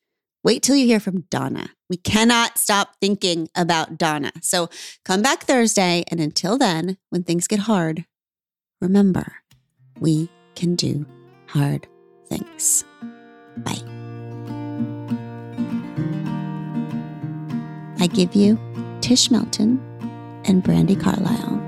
[0.43, 1.69] Wait till you hear from Donna.
[1.89, 4.31] We cannot stop thinking about Donna.
[4.41, 4.69] So
[5.05, 6.03] come back Thursday.
[6.09, 8.05] And until then, when things get hard,
[8.81, 9.35] remember,
[9.99, 11.05] we can do
[11.47, 11.87] hard
[12.27, 12.83] things.
[13.57, 13.90] Bye.
[18.01, 18.59] I give you
[19.01, 19.79] Tish Melton
[20.45, 21.61] and Brandi Carlile.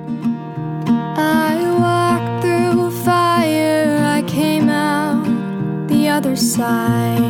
[1.16, 5.28] I walked through fire, I came out
[5.88, 7.22] the other side.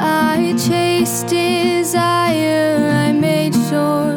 [0.00, 4.16] I chased desire, I made sure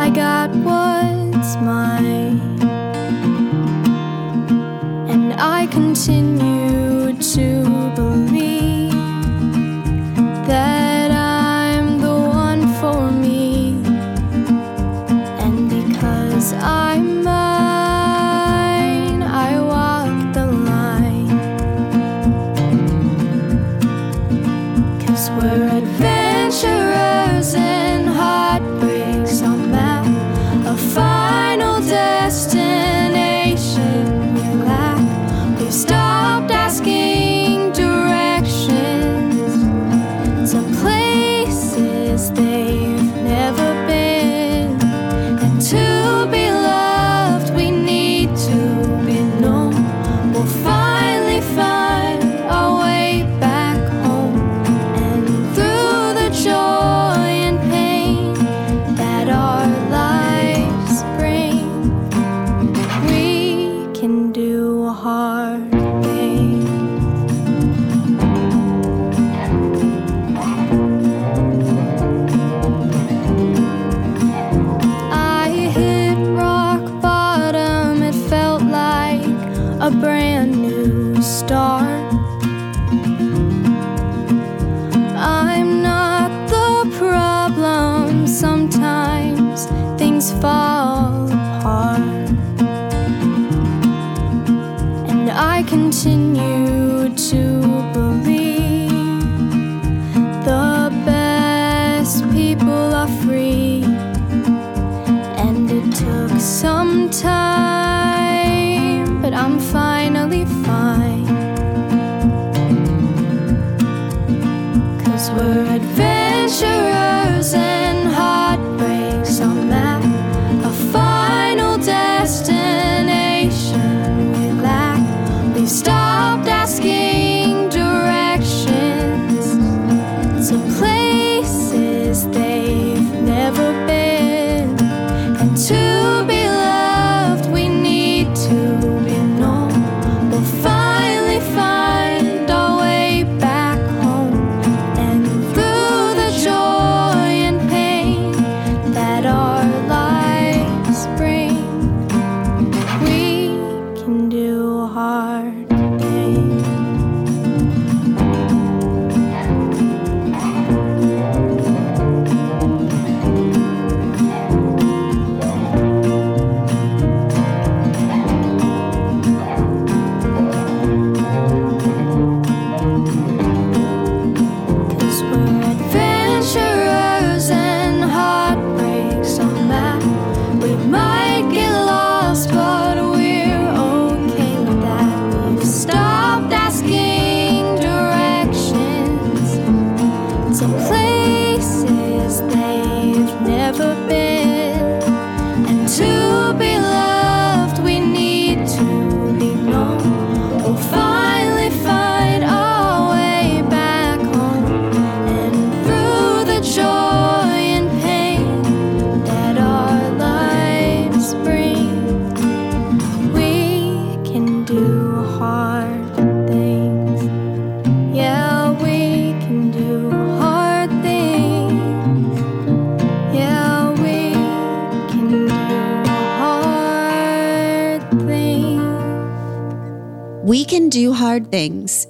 [0.00, 2.40] I got what's mine.
[5.08, 7.73] And I continued to.